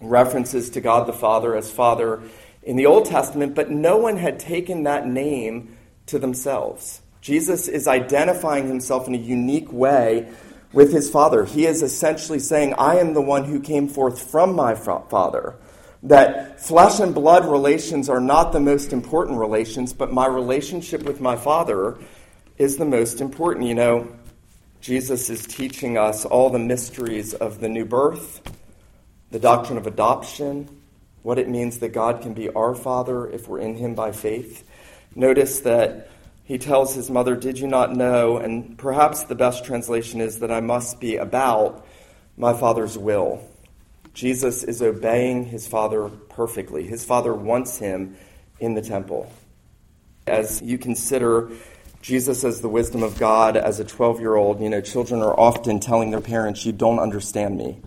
references 0.00 0.70
to 0.70 0.80
God 0.80 1.08
the 1.08 1.12
Father 1.12 1.56
as 1.56 1.72
Father 1.72 2.22
in 2.62 2.76
the 2.76 2.86
Old 2.86 3.06
Testament, 3.06 3.56
but 3.56 3.68
no 3.68 3.96
one 3.96 4.16
had 4.16 4.38
taken 4.38 4.84
that 4.84 5.08
name 5.08 5.76
to 6.06 6.20
themselves. 6.20 7.00
Jesus 7.20 7.66
is 7.66 7.88
identifying 7.88 8.68
himself 8.68 9.08
in 9.08 9.14
a 9.16 9.18
unique 9.18 9.72
way 9.72 10.28
with 10.72 10.92
his 10.92 11.10
Father. 11.10 11.44
He 11.44 11.66
is 11.66 11.82
essentially 11.82 12.38
saying, 12.38 12.74
I 12.74 13.00
am 13.00 13.12
the 13.12 13.20
one 13.20 13.42
who 13.42 13.58
came 13.58 13.88
forth 13.88 14.30
from 14.30 14.54
my 14.54 14.76
Father. 14.76 15.56
That 16.04 16.60
flesh 16.60 17.00
and 17.00 17.12
blood 17.12 17.44
relations 17.44 18.08
are 18.08 18.20
not 18.20 18.52
the 18.52 18.60
most 18.60 18.92
important 18.92 19.36
relations, 19.36 19.92
but 19.92 20.12
my 20.12 20.28
relationship 20.28 21.02
with 21.02 21.20
my 21.20 21.34
Father 21.34 21.98
is 22.56 22.76
the 22.76 22.84
most 22.84 23.20
important. 23.20 23.66
You 23.66 23.74
know, 23.74 24.17
Jesus 24.88 25.28
is 25.28 25.46
teaching 25.46 25.98
us 25.98 26.24
all 26.24 26.48
the 26.48 26.58
mysteries 26.58 27.34
of 27.34 27.60
the 27.60 27.68
new 27.68 27.84
birth, 27.84 28.40
the 29.30 29.38
doctrine 29.38 29.76
of 29.76 29.86
adoption, 29.86 30.66
what 31.20 31.38
it 31.38 31.46
means 31.46 31.80
that 31.80 31.90
God 31.90 32.22
can 32.22 32.32
be 32.32 32.48
our 32.48 32.74
Father 32.74 33.28
if 33.28 33.48
we're 33.48 33.58
in 33.58 33.76
Him 33.76 33.94
by 33.94 34.12
faith. 34.12 34.66
Notice 35.14 35.60
that 35.60 36.08
he 36.42 36.56
tells 36.56 36.94
his 36.94 37.10
mother, 37.10 37.36
Did 37.36 37.58
you 37.58 37.66
not 37.66 37.94
know? 37.94 38.38
And 38.38 38.78
perhaps 38.78 39.24
the 39.24 39.34
best 39.34 39.62
translation 39.62 40.22
is 40.22 40.38
that 40.38 40.50
I 40.50 40.60
must 40.60 41.00
be 41.00 41.16
about 41.16 41.86
my 42.38 42.54
Father's 42.54 42.96
will. 42.96 43.46
Jesus 44.14 44.64
is 44.64 44.80
obeying 44.80 45.44
his 45.44 45.68
Father 45.68 46.08
perfectly. 46.08 46.86
His 46.86 47.04
Father 47.04 47.34
wants 47.34 47.76
him 47.76 48.16
in 48.58 48.72
the 48.72 48.80
temple. 48.80 49.30
As 50.26 50.62
you 50.62 50.78
consider 50.78 51.50
Jesus 52.08 52.42
as 52.42 52.62
the 52.62 52.70
wisdom 52.70 53.02
of 53.02 53.18
God 53.18 53.54
as 53.54 53.80
a 53.80 53.84
12 53.84 54.18
year 54.18 54.34
old, 54.34 54.62
you 54.62 54.70
know, 54.70 54.80
children 54.80 55.20
are 55.20 55.38
often 55.38 55.78
telling 55.78 56.10
their 56.10 56.22
parents, 56.22 56.64
You 56.64 56.72
don't 56.72 57.00
understand 57.00 57.58
me. 57.58 57.82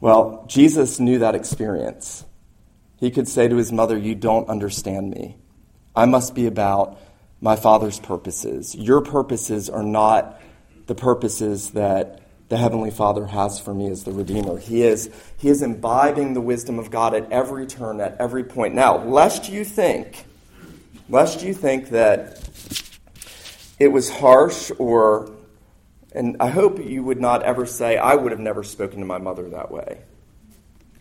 Well, 0.00 0.44
Jesus 0.46 1.00
knew 1.00 1.18
that 1.18 1.34
experience. 1.34 2.24
He 2.98 3.10
could 3.10 3.26
say 3.26 3.48
to 3.48 3.56
his 3.56 3.72
mother, 3.72 3.98
You 3.98 4.14
don't 4.14 4.48
understand 4.48 5.10
me. 5.10 5.38
I 5.96 6.04
must 6.04 6.36
be 6.36 6.46
about 6.46 7.00
my 7.40 7.56
Father's 7.56 7.98
purposes. 7.98 8.76
Your 8.76 9.00
purposes 9.00 9.68
are 9.68 9.82
not 9.82 10.40
the 10.86 10.94
purposes 10.94 11.72
that 11.72 12.20
the 12.48 12.56
Heavenly 12.56 12.92
Father 12.92 13.26
has 13.26 13.58
for 13.58 13.74
me 13.74 13.90
as 13.90 14.04
the 14.04 14.12
Redeemer. 14.12 14.58
He 14.58 14.82
is, 14.82 15.10
he 15.36 15.48
is 15.48 15.62
imbibing 15.62 16.34
the 16.34 16.40
wisdom 16.40 16.78
of 16.78 16.92
God 16.92 17.12
at 17.12 17.32
every 17.32 17.66
turn, 17.66 18.00
at 18.00 18.16
every 18.20 18.44
point. 18.44 18.76
Now, 18.76 19.02
lest 19.02 19.50
you 19.50 19.64
think, 19.64 20.26
lest 21.08 21.42
you 21.42 21.52
think 21.54 21.88
that 21.88 22.38
it 23.78 23.88
was 23.88 24.10
harsh 24.10 24.70
or, 24.78 25.32
and 26.14 26.36
I 26.40 26.48
hope 26.48 26.78
you 26.78 27.02
would 27.02 27.20
not 27.20 27.42
ever 27.42 27.66
say, 27.66 27.96
I 27.96 28.14
would 28.14 28.32
have 28.32 28.40
never 28.40 28.62
spoken 28.62 29.00
to 29.00 29.06
my 29.06 29.18
mother 29.18 29.48
that 29.50 29.70
way. 29.70 29.98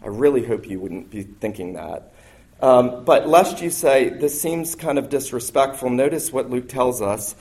I 0.03 0.07
really 0.07 0.43
hope 0.43 0.67
you 0.67 0.79
wouldn't 0.79 1.11
be 1.11 1.23
thinking 1.23 1.73
that. 1.73 2.13
Um, 2.61 3.03
but 3.05 3.27
lest 3.27 3.61
you 3.61 3.69
say, 3.69 4.09
this 4.09 4.39
seems 4.39 4.75
kind 4.75 4.99
of 4.99 5.09
disrespectful, 5.09 5.89
notice 5.89 6.31
what 6.31 6.49
Luke 6.49 6.69
tells 6.69 7.01
us. 7.01 7.35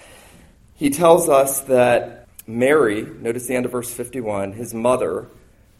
He 0.74 0.90
tells 0.90 1.28
us 1.28 1.60
that 1.62 2.28
Mary, 2.46 3.02
notice 3.02 3.46
the 3.46 3.54
end 3.54 3.66
of 3.66 3.72
verse 3.72 3.92
51, 3.92 4.52
his 4.52 4.72
mother, 4.72 5.28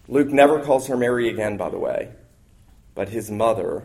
Luke 0.08 0.28
never 0.28 0.60
calls 0.60 0.88
her 0.88 0.96
Mary 0.96 1.28
again, 1.28 1.56
by 1.56 1.70
the 1.70 1.78
way, 1.78 2.10
but 2.94 3.08
his 3.08 3.30
mother 3.30 3.84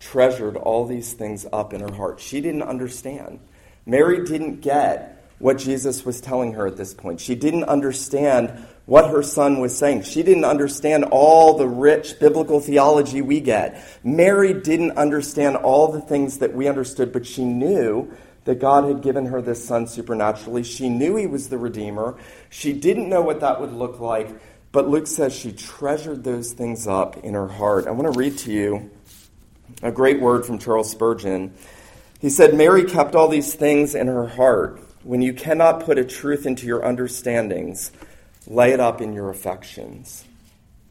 treasured 0.00 0.56
all 0.56 0.86
these 0.86 1.12
things 1.12 1.46
up 1.52 1.72
in 1.72 1.80
her 1.80 1.92
heart. 1.92 2.20
She 2.20 2.40
didn't 2.40 2.62
understand. 2.62 3.40
Mary 3.86 4.24
didn't 4.24 4.60
get 4.60 5.12
what 5.38 5.58
Jesus 5.58 6.04
was 6.04 6.20
telling 6.20 6.54
her 6.54 6.66
at 6.66 6.76
this 6.76 6.92
point. 6.92 7.20
She 7.20 7.34
didn't 7.34 7.64
understand 7.64 8.66
what 8.86 9.10
her 9.10 9.22
son 9.22 9.60
was 9.60 9.76
saying. 9.76 10.02
She 10.02 10.22
didn't 10.22 10.44
understand 10.44 11.04
all 11.04 11.56
the 11.56 11.68
rich 11.68 12.18
biblical 12.18 12.60
theology 12.60 13.22
we 13.22 13.40
get. 13.40 13.82
Mary 14.02 14.54
didn't 14.54 14.92
understand 14.92 15.56
all 15.56 15.92
the 15.92 16.00
things 16.00 16.38
that 16.38 16.54
we 16.54 16.68
understood, 16.68 17.12
but 17.12 17.26
she 17.26 17.44
knew 17.44 18.10
that 18.44 18.60
God 18.60 18.84
had 18.84 19.02
given 19.02 19.26
her 19.26 19.42
this 19.42 19.64
son 19.64 19.88
supernaturally. 19.88 20.62
She 20.62 20.88
knew 20.88 21.16
he 21.16 21.26
was 21.26 21.48
the 21.48 21.58
Redeemer. 21.58 22.16
She 22.48 22.72
didn't 22.72 23.08
know 23.08 23.20
what 23.20 23.40
that 23.40 23.60
would 23.60 23.72
look 23.72 23.98
like, 24.00 24.28
but 24.70 24.88
Luke 24.88 25.08
says 25.08 25.34
she 25.34 25.52
treasured 25.52 26.22
those 26.22 26.52
things 26.52 26.86
up 26.86 27.18
in 27.18 27.34
her 27.34 27.48
heart. 27.48 27.86
I 27.88 27.90
want 27.90 28.12
to 28.12 28.18
read 28.18 28.38
to 28.38 28.52
you 28.52 28.90
a 29.82 29.90
great 29.90 30.20
word 30.20 30.46
from 30.46 30.58
Charles 30.58 30.90
Spurgeon. 30.90 31.54
He 32.26 32.30
said, 32.30 32.54
Mary 32.54 32.82
kept 32.82 33.14
all 33.14 33.28
these 33.28 33.54
things 33.54 33.94
in 33.94 34.08
her 34.08 34.26
heart. 34.26 34.80
When 35.04 35.22
you 35.22 35.32
cannot 35.32 35.84
put 35.84 35.96
a 35.96 36.04
truth 36.04 36.44
into 36.44 36.66
your 36.66 36.84
understandings, 36.84 37.92
Lay 38.48 38.72
it 38.72 38.80
up 38.80 39.00
in 39.00 39.12
your 39.12 39.30
affections. 39.30 40.24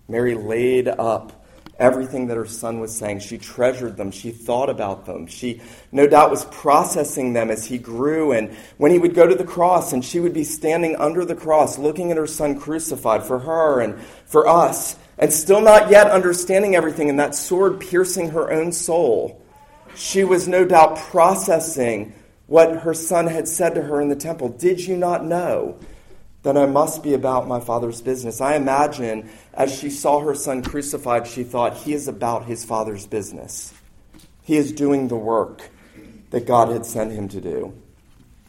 Mary 0.10 0.36
laid 0.36 0.88
up 0.88 1.45
everything 1.80 2.28
that 2.28 2.38
her 2.38 2.45
son 2.45 2.80
was 2.80 2.95
saying. 2.95 3.19
She 3.19 3.38
treasured 3.38 3.95
them. 3.95 4.12
She 4.12 4.32
thought 4.32 4.69
about 4.69 5.06
them. 5.06 5.28
She, 5.28 5.62
no 5.91 6.06
doubt, 6.06 6.32
was 6.32 6.45
processing 6.45 7.34
them 7.34 7.50
as 7.50 7.65
he 7.65 7.78
grew. 7.78 8.34
And 8.34 8.56
when 8.78 8.91
he 8.91 9.00
would 9.00 9.13
go 9.13 9.26
to 9.26 9.36
the 9.36 9.45
cross 9.45 9.93
and 9.93 10.04
she 10.04 10.19
would 10.19 10.34
be 10.34 10.43
standing 10.43 10.98
under 10.98 11.24
the 11.24 11.36
cross, 11.36 11.78
looking 11.78 12.12
at 12.12 12.17
her 12.17 12.28
son 12.28 12.60
crucified 12.60 13.24
for 13.24 13.39
her 13.39 13.80
and 13.80 14.02
for 14.26 14.48
us, 14.48 14.98
and 15.17 15.32
still 15.32 15.62
not 15.62 15.89
yet 15.89 16.12
understanding 16.12 16.76
everything, 16.76 17.10
and 17.10 17.19
that 17.19 17.36
sword 17.36 17.80
piercing 17.80 18.32
her 18.32 18.52
own 18.52 18.74
soul, 18.74 19.41
she 19.95 20.23
was 20.23 20.47
no 20.47 20.65
doubt 20.65 20.97
processing 20.97 22.13
what 22.47 22.77
her 22.77 22.93
son 22.93 23.27
had 23.27 23.47
said 23.47 23.75
to 23.75 23.81
her 23.81 24.01
in 24.01 24.10
the 24.10 24.15
temple. 24.15 24.49
Did 24.49 24.79
you 24.79 24.97
not 24.97 25.25
know? 25.25 25.79
that 26.45 26.55
I 26.55 26.67
must 26.67 27.01
be 27.01 27.15
about 27.15 27.47
my 27.47 27.60
Father's 27.60 28.01
business. 28.01 28.39
I 28.39 28.55
imagine 28.55 29.31
as 29.55 29.75
she 29.75 29.89
saw 29.89 30.19
her 30.19 30.36
son 30.36 30.62
crucified, 30.62 31.25
she 31.25 31.43
thought, 31.43 31.75
He 31.75 31.91
is 31.91 32.08
about 32.08 32.45
his 32.45 32.63
Father's 32.63 33.08
business. 33.08 33.73
He 34.43 34.55
is 34.55 34.71
doing 34.71 35.08
the 35.08 35.15
work 35.15 35.67
that 36.29 36.45
God 36.45 36.69
had 36.69 36.86
sent 36.86 37.12
him 37.12 37.27
to 37.29 37.41
do. 37.41 37.73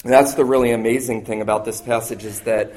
And 0.04 0.12
that's 0.12 0.34
the 0.34 0.44
really 0.44 0.72
amazing 0.72 1.24
thing 1.24 1.40
about 1.40 1.64
this 1.64 1.80
passage 1.80 2.26
is 2.26 2.40
that 2.40 2.74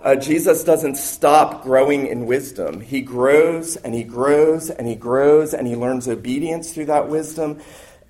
uh, 0.00 0.16
Jesus 0.16 0.64
doesn't 0.64 0.96
stop 0.96 1.62
growing 1.62 2.06
in 2.06 2.24
wisdom. 2.24 2.80
He 2.80 3.02
grows 3.02 3.76
and 3.76 3.94
he 3.94 4.04
grows 4.04 4.70
and 4.70 4.88
he 4.88 4.94
grows 4.94 5.52
and 5.52 5.66
he 5.66 5.76
learns 5.76 6.08
obedience 6.08 6.72
through 6.72 6.86
that 6.86 7.08
wisdom. 7.08 7.60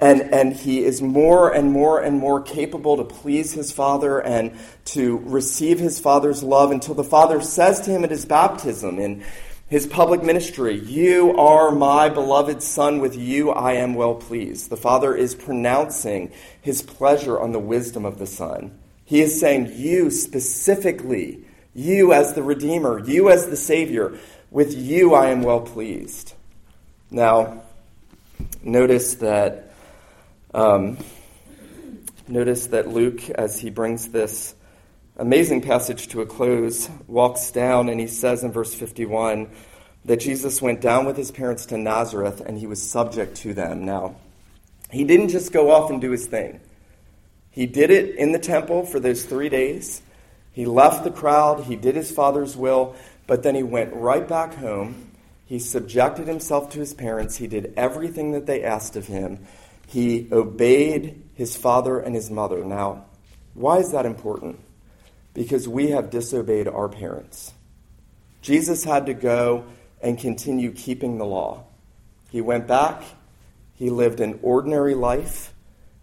And, 0.03 0.35
and 0.35 0.53
he 0.53 0.83
is 0.83 1.01
more 1.01 1.55
and 1.55 1.71
more 1.71 2.03
and 2.03 2.19
more 2.19 2.43
capable 2.43 2.97
to 2.97 3.05
please 3.05 3.53
his 3.53 3.71
Father 3.71 4.21
and 4.21 4.59
to 4.87 5.19
receive 5.19 5.79
his 5.79 6.01
Father's 6.01 6.43
love 6.43 6.73
until 6.73 6.95
the 6.95 7.05
Father 7.05 7.41
says 7.41 7.83
to 7.83 7.93
him 7.93 8.03
at 8.03 8.11
his 8.11 8.25
baptism 8.25 8.99
in 8.99 9.23
his 9.69 9.87
public 9.87 10.25
ministry, 10.25 10.75
You 10.75 11.39
are 11.39 11.71
my 11.71 12.09
beloved 12.09 12.65
Son, 12.65 12.99
with 12.99 13.15
you 13.17 13.53
I 13.53 13.75
am 13.75 13.95
well 13.95 14.17
pleased. 14.17 14.71
The 14.71 14.77
Father 14.77 15.15
is 15.15 15.37
pronouncing 15.37 16.33
his 16.61 16.83
pleasure 16.83 17.39
on 17.39 17.53
the 17.53 17.61
wisdom 17.61 18.05
of 18.05 18.19
the 18.19 18.27
Son. 18.27 18.77
He 19.05 19.21
is 19.21 19.39
saying, 19.39 19.71
You 19.77 20.11
specifically 20.11 21.45
you 21.77 22.13
as 22.13 22.35
the 22.35 22.43
Redeemer, 22.43 22.99
you 22.99 23.31
as 23.31 23.47
the 23.47 23.57
Savior, 23.57 24.19
with 24.51 24.75
you 24.75 25.15
I 25.15 25.31
am 25.31 25.43
well 25.43 25.61
pleased. 25.61 26.35
Now, 27.09 27.63
notice 28.65 29.15
that 29.15 29.72
um, 30.55 30.99
notice 32.29 32.69
that 32.69 32.89
Luke, 32.89 33.29
as 33.31 33.59
he 33.59 33.71
brings 33.71 34.09
this 34.09 34.55
amazing 35.17 35.63
passage 35.63 36.09
to 36.09 36.21
a 36.21 36.27
close, 36.27 36.89
walks 37.07 37.51
down 37.51 37.89
and 37.89 38.01
he 38.01 38.07
says 38.07 38.43
in 38.45 38.53
verse 38.53 38.75
51 38.75 39.51
that 40.05 40.21
Jesus 40.21 40.61
went 40.61 40.81
down 40.81 41.07
with 41.07 41.17
his 41.17 41.31
parents 41.31 41.67
to 41.67 41.79
Nazareth 41.79 42.41
and 42.41 42.59
he 42.59 42.67
was 42.67 42.83
subject 42.83 43.37
to 43.39 43.55
them. 43.55 43.85
Now, 43.85 44.17
he 44.91 45.05
didn't 45.05 45.29
just 45.29 45.53
go 45.53 45.71
off 45.71 45.91
and 45.91 46.01
do 46.01 46.11
his 46.11 46.27
thing. 46.27 46.61
He 47.51 47.67
did 47.67 47.91
it 47.91 48.17
in 48.17 48.33
the 48.33 48.39
temple 48.39 48.85
for 48.85 49.01
those 49.01 49.25
three 49.25 49.49
days. 49.49 50.03
He 50.53 50.67
left 50.67 51.05
the 51.05 51.11
crowd, 51.11 51.65
he 51.65 51.77
did 51.77 51.95
his 51.95 52.11
father's 52.11 52.57
will, 52.57 52.95
but 53.27 53.43
then 53.43 53.55
he 53.55 53.63
went 53.63 53.95
right 53.95 54.27
back 54.27 54.55
home. 54.55 55.11
He 55.47 55.59
subjected 55.59 56.27
himself 56.27 56.71
to 56.71 56.79
his 56.79 56.95
parents. 56.95 57.37
He 57.37 57.47
did 57.47 57.75
everything 57.77 58.33
that 58.33 58.47
they 58.47 58.63
asked 58.63 58.97
of 58.97 59.07
him. 59.07 59.39
He 59.93 60.27
obeyed 60.33 61.23
his 61.35 61.55
father 61.55 62.01
and 62.01 62.15
his 62.15 62.31
mother. 62.31 62.65
Now, 62.65 63.05
why 63.53 63.77
is 63.77 63.93
that 63.93 64.07
important? 64.07 64.59
Because 65.35 65.69
we 65.69 65.91
have 65.91 66.09
disobeyed 66.09 66.67
our 66.67 66.89
parents. 66.89 67.53
Jesus 68.41 68.85
had 68.85 69.05
to 69.05 69.13
go 69.13 69.67
and 70.01 70.19
continue 70.19 70.73
keeping 70.73 71.19
the 71.19 71.27
law. 71.27 71.65
He 72.31 72.41
went 72.41 72.67
back, 72.67 73.03
he 73.75 73.91
lived 73.91 74.21
an 74.21 74.39
ordinary 74.43 74.95
life 74.95 75.53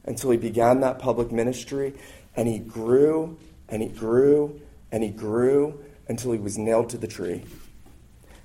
until 0.05 0.29
he 0.29 0.37
began 0.37 0.81
that 0.81 0.99
public 0.99 1.31
ministry, 1.31 1.95
and 2.35 2.47
he 2.47 2.59
grew 2.59 3.39
and 3.67 3.81
he 3.81 3.87
grew 3.87 4.61
and 4.91 5.03
he 5.03 5.09
grew 5.09 5.83
until 6.07 6.31
he 6.31 6.37
was 6.37 6.59
nailed 6.59 6.91
to 6.91 6.97
the 6.99 7.07
tree. 7.07 7.43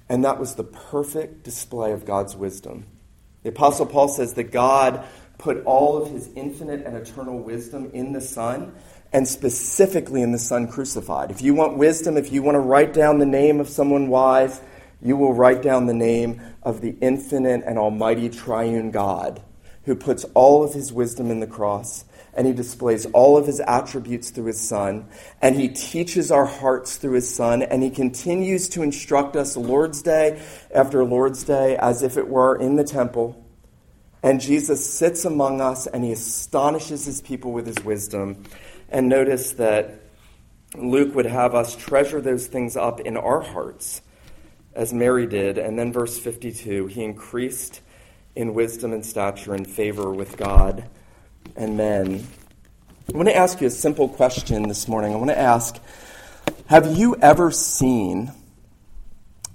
And 0.08 0.24
that 0.24 0.40
was 0.40 0.54
the 0.54 0.64
perfect 0.64 1.42
display 1.44 1.92
of 1.92 2.06
God's 2.06 2.34
wisdom. 2.34 2.86
The 3.42 3.50
Apostle 3.50 3.84
Paul 3.84 4.08
says 4.08 4.32
that 4.34 4.44
God 4.44 5.04
put 5.38 5.64
all 5.64 5.96
of 6.00 6.10
his 6.10 6.30
infinite 6.36 6.86
and 6.86 6.96
eternal 6.96 7.38
wisdom 7.38 7.90
in 7.92 8.12
the 8.12 8.20
Son, 8.20 8.74
and 9.12 9.26
specifically 9.26 10.22
in 10.22 10.32
the 10.32 10.38
Son 10.38 10.66
crucified. 10.66 11.30
If 11.30 11.42
you 11.42 11.54
want 11.54 11.78
wisdom, 11.78 12.16
if 12.16 12.32
you 12.32 12.42
want 12.42 12.56
to 12.56 12.60
write 12.60 12.92
down 12.92 13.18
the 13.18 13.26
name 13.26 13.60
of 13.60 13.68
someone 13.68 14.08
wise, 14.08 14.60
you 15.00 15.16
will 15.16 15.34
write 15.34 15.62
down 15.62 15.86
the 15.86 15.94
name 15.94 16.40
of 16.62 16.80
the 16.80 16.96
infinite 17.00 17.62
and 17.64 17.78
almighty 17.78 18.28
triune 18.28 18.90
God 18.90 19.42
who 19.84 19.94
puts 19.94 20.24
all 20.34 20.64
of 20.64 20.72
his 20.72 20.92
wisdom 20.92 21.30
in 21.30 21.40
the 21.40 21.46
cross 21.46 22.04
and 22.36 22.46
he 22.46 22.52
displays 22.52 23.06
all 23.06 23.36
of 23.36 23.46
his 23.46 23.60
attributes 23.60 24.30
through 24.30 24.46
his 24.46 24.60
Son, 24.60 25.06
and 25.40 25.54
he 25.54 25.68
teaches 25.68 26.30
our 26.30 26.46
hearts 26.46 26.96
through 26.96 27.12
his 27.12 27.32
Son, 27.32 27.62
and 27.62 27.82
he 27.82 27.90
continues 27.90 28.68
to 28.70 28.82
instruct 28.82 29.36
us 29.36 29.56
Lord's 29.56 30.02
Day 30.02 30.42
after 30.74 31.04
Lord's 31.04 31.44
Day 31.44 31.76
as 31.76 32.02
if 32.02 32.16
it 32.16 32.28
were 32.28 32.56
in 32.56 32.76
the 32.76 32.84
temple. 32.84 33.43
And 34.24 34.40
Jesus 34.40 34.88
sits 34.88 35.26
among 35.26 35.60
us 35.60 35.86
and 35.86 36.02
he 36.02 36.10
astonishes 36.10 37.04
his 37.04 37.20
people 37.20 37.52
with 37.52 37.66
his 37.66 37.84
wisdom. 37.84 38.42
And 38.88 39.06
notice 39.06 39.52
that 39.52 40.00
Luke 40.74 41.14
would 41.14 41.26
have 41.26 41.54
us 41.54 41.76
treasure 41.76 42.22
those 42.22 42.46
things 42.46 42.74
up 42.74 43.00
in 43.00 43.18
our 43.18 43.42
hearts, 43.42 44.00
as 44.72 44.94
Mary 44.94 45.26
did. 45.26 45.58
And 45.58 45.78
then, 45.78 45.92
verse 45.92 46.18
52 46.18 46.86
he 46.86 47.04
increased 47.04 47.82
in 48.34 48.54
wisdom 48.54 48.94
and 48.94 49.04
stature 49.04 49.52
and 49.52 49.68
favor 49.68 50.10
with 50.10 50.38
God 50.38 50.88
and 51.54 51.76
men. 51.76 52.26
I 53.12 53.16
want 53.18 53.28
to 53.28 53.36
ask 53.36 53.60
you 53.60 53.66
a 53.66 53.70
simple 53.70 54.08
question 54.08 54.68
this 54.68 54.88
morning. 54.88 55.12
I 55.12 55.16
want 55.16 55.32
to 55.32 55.38
ask 55.38 55.78
Have 56.68 56.96
you 56.96 57.14
ever 57.16 57.50
seen 57.50 58.32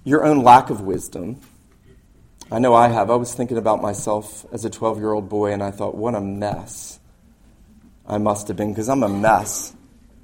your 0.04 0.24
own 0.24 0.44
lack 0.44 0.70
of 0.70 0.82
wisdom? 0.82 1.42
I 2.52 2.58
know 2.58 2.74
I 2.74 2.88
have. 2.88 3.12
I 3.12 3.16
was 3.16 3.34
thinking 3.34 3.58
about 3.58 3.82
myself 3.82 4.46
as 4.52 4.66
a 4.66 4.70
12 4.70 4.98
year 4.98 5.12
old 5.12 5.30
boy, 5.30 5.54
and 5.54 5.62
I 5.62 5.70
thought, 5.70 5.96
what 5.96 6.16
a 6.16 6.22
mess 6.22 7.00
I 8.08 8.18
must 8.18 8.48
have 8.48 8.58
been, 8.58 8.72
because 8.72 8.90
I'm 8.90 9.04
a 9.04 9.10
mess 9.10 9.76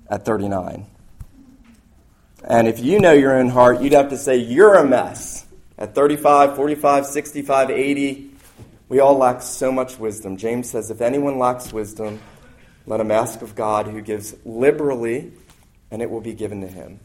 at 0.10 0.26
39. 0.26 0.88
And 2.48 2.68
if 2.68 2.80
you 2.80 3.00
know 3.00 3.12
your 3.12 3.38
own 3.38 3.50
heart, 3.50 3.82
you'd 3.82 3.94
have 3.94 4.10
to 4.10 4.18
say, 4.18 4.38
You're 4.38 4.76
a 4.76 4.86
mess 4.86 5.46
at 5.78 5.94
35, 5.94 6.56
45, 6.56 7.06
65, 7.06 7.70
80. 7.70 8.32
We 8.88 9.00
all 9.00 9.18
lack 9.18 9.42
so 9.42 9.72
much 9.72 9.98
wisdom. 9.98 10.38
James 10.38 10.70
says, 10.70 10.90
If 10.92 11.02
anyone 11.02 11.38
lacks 11.40 11.74
wisdom, 11.74 12.20
let 12.88 13.00
him 13.00 13.12
ask 13.12 13.42
of 13.42 13.56
God, 13.56 13.88
who 13.88 14.02
gives 14.02 14.36
liberally, 14.46 15.32
and 15.90 16.02
it 16.02 16.10
will 16.10 16.22
be 16.22 16.34
given 16.34 16.62
to 16.62 16.68
him. 16.68 17.00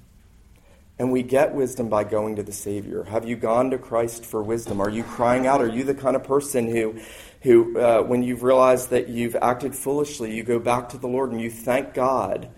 And 1.00 1.10
we 1.10 1.22
get 1.22 1.54
wisdom 1.54 1.88
by 1.88 2.04
going 2.04 2.36
to 2.36 2.42
the 2.42 2.52
Savior. 2.52 3.04
Have 3.04 3.26
you 3.26 3.34
gone 3.34 3.70
to 3.70 3.78
Christ 3.78 4.22
for 4.22 4.42
wisdom? 4.42 4.82
Are 4.82 4.90
you 4.90 5.02
crying 5.02 5.46
out? 5.46 5.62
Are 5.62 5.66
you 5.66 5.82
the 5.82 5.94
kind 5.94 6.14
of 6.14 6.24
person 6.24 6.66
who, 6.66 7.00
who 7.40 7.80
uh, 7.80 8.02
when 8.02 8.22
you've 8.22 8.42
realized 8.42 8.90
that 8.90 9.08
you've 9.08 9.34
acted 9.36 9.74
foolishly, 9.74 10.36
you 10.36 10.42
go 10.42 10.58
back 10.58 10.90
to 10.90 10.98
the 10.98 11.06
Lord 11.06 11.32
and 11.32 11.40
you 11.40 11.50
thank 11.50 11.94
God 11.94 12.50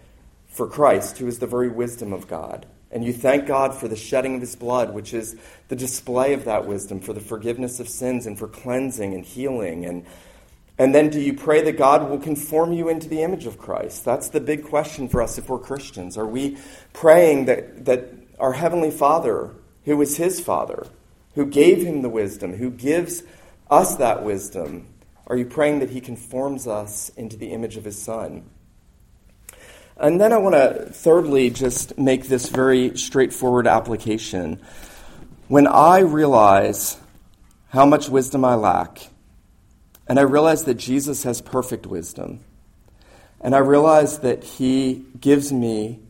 for 0.48 0.66
Christ, 0.66 1.18
who 1.18 1.28
is 1.28 1.38
the 1.38 1.46
very 1.46 1.68
wisdom 1.68 2.12
of 2.12 2.26
God? 2.26 2.66
And 2.90 3.04
you 3.04 3.12
thank 3.12 3.46
God 3.46 3.76
for 3.76 3.86
the 3.86 3.94
shedding 3.94 4.34
of 4.34 4.40
his 4.40 4.56
blood, 4.56 4.92
which 4.92 5.14
is 5.14 5.36
the 5.68 5.76
display 5.76 6.32
of 6.32 6.44
that 6.44 6.66
wisdom 6.66 6.98
for 6.98 7.12
the 7.12 7.20
forgiveness 7.20 7.78
of 7.78 7.88
sins 7.88 8.26
and 8.26 8.36
for 8.36 8.48
cleansing 8.48 9.14
and 9.14 9.24
healing. 9.24 9.86
And, 9.86 10.04
and 10.78 10.92
then 10.92 11.10
do 11.10 11.20
you 11.20 11.34
pray 11.34 11.62
that 11.62 11.78
God 11.78 12.10
will 12.10 12.18
conform 12.18 12.72
you 12.72 12.88
into 12.88 13.08
the 13.08 13.22
image 13.22 13.46
of 13.46 13.56
Christ? 13.56 14.04
That's 14.04 14.30
the 14.30 14.40
big 14.40 14.64
question 14.64 15.08
for 15.08 15.22
us 15.22 15.38
if 15.38 15.48
we're 15.48 15.60
Christians. 15.60 16.18
Are 16.18 16.26
we 16.26 16.58
praying 16.92 17.44
that, 17.44 17.84
that 17.84 18.21
our 18.42 18.54
Heavenly 18.54 18.90
Father, 18.90 19.54
who 19.84 20.02
is 20.02 20.16
his 20.16 20.40
Father, 20.40 20.88
who 21.36 21.46
gave 21.46 21.86
him 21.86 22.02
the 22.02 22.08
wisdom, 22.08 22.54
who 22.54 22.70
gives 22.70 23.22
us 23.70 23.96
that 23.96 24.24
wisdom, 24.24 24.88
are 25.28 25.36
you 25.36 25.46
praying 25.46 25.78
that 25.78 25.90
he 25.90 26.00
conforms 26.00 26.66
us 26.66 27.08
into 27.10 27.36
the 27.36 27.52
image 27.52 27.76
of 27.76 27.84
his 27.84 28.02
Son? 28.02 28.44
And 29.96 30.20
then 30.20 30.32
I 30.32 30.38
want 30.38 30.56
to, 30.56 30.92
thirdly, 30.92 31.50
just 31.50 31.96
make 31.96 32.24
this 32.24 32.48
very 32.48 32.98
straightforward 32.98 33.68
application. 33.68 34.60
When 35.46 35.68
I 35.68 36.00
realize 36.00 36.98
how 37.68 37.86
much 37.86 38.08
wisdom 38.08 38.44
I 38.44 38.56
lack, 38.56 39.08
and 40.08 40.18
I 40.18 40.22
realize 40.22 40.64
that 40.64 40.74
Jesus 40.74 41.22
has 41.22 41.40
perfect 41.40 41.86
wisdom, 41.86 42.40
and 43.40 43.54
I 43.54 43.58
realize 43.58 44.18
that 44.18 44.42
He 44.42 45.06
gives 45.20 45.52
me 45.52 46.00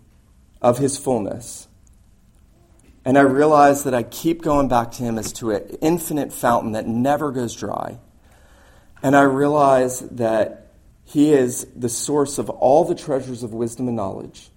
of 0.62 0.78
His 0.78 0.96
fullness, 0.96 1.68
and 3.04 3.18
I 3.18 3.22
realize 3.22 3.84
that 3.84 3.94
I 3.94 4.02
keep 4.02 4.42
going 4.42 4.68
back 4.68 4.92
to 4.92 5.02
Him 5.02 5.18
as 5.18 5.32
to 5.34 5.50
an 5.50 5.68
infinite 5.80 6.32
fountain 6.32 6.72
that 6.72 6.86
never 6.86 7.32
goes 7.32 7.54
dry, 7.54 7.98
and 9.02 9.16
I 9.16 9.22
realize 9.22 10.00
that 10.00 10.62
he 11.04 11.32
is 11.32 11.66
the 11.76 11.88
source 11.88 12.38
of 12.38 12.48
all 12.48 12.84
the 12.84 12.94
treasures 12.94 13.42
of 13.42 13.52
wisdom 13.52 13.86
and 13.86 13.96
knowledge. 13.96 14.50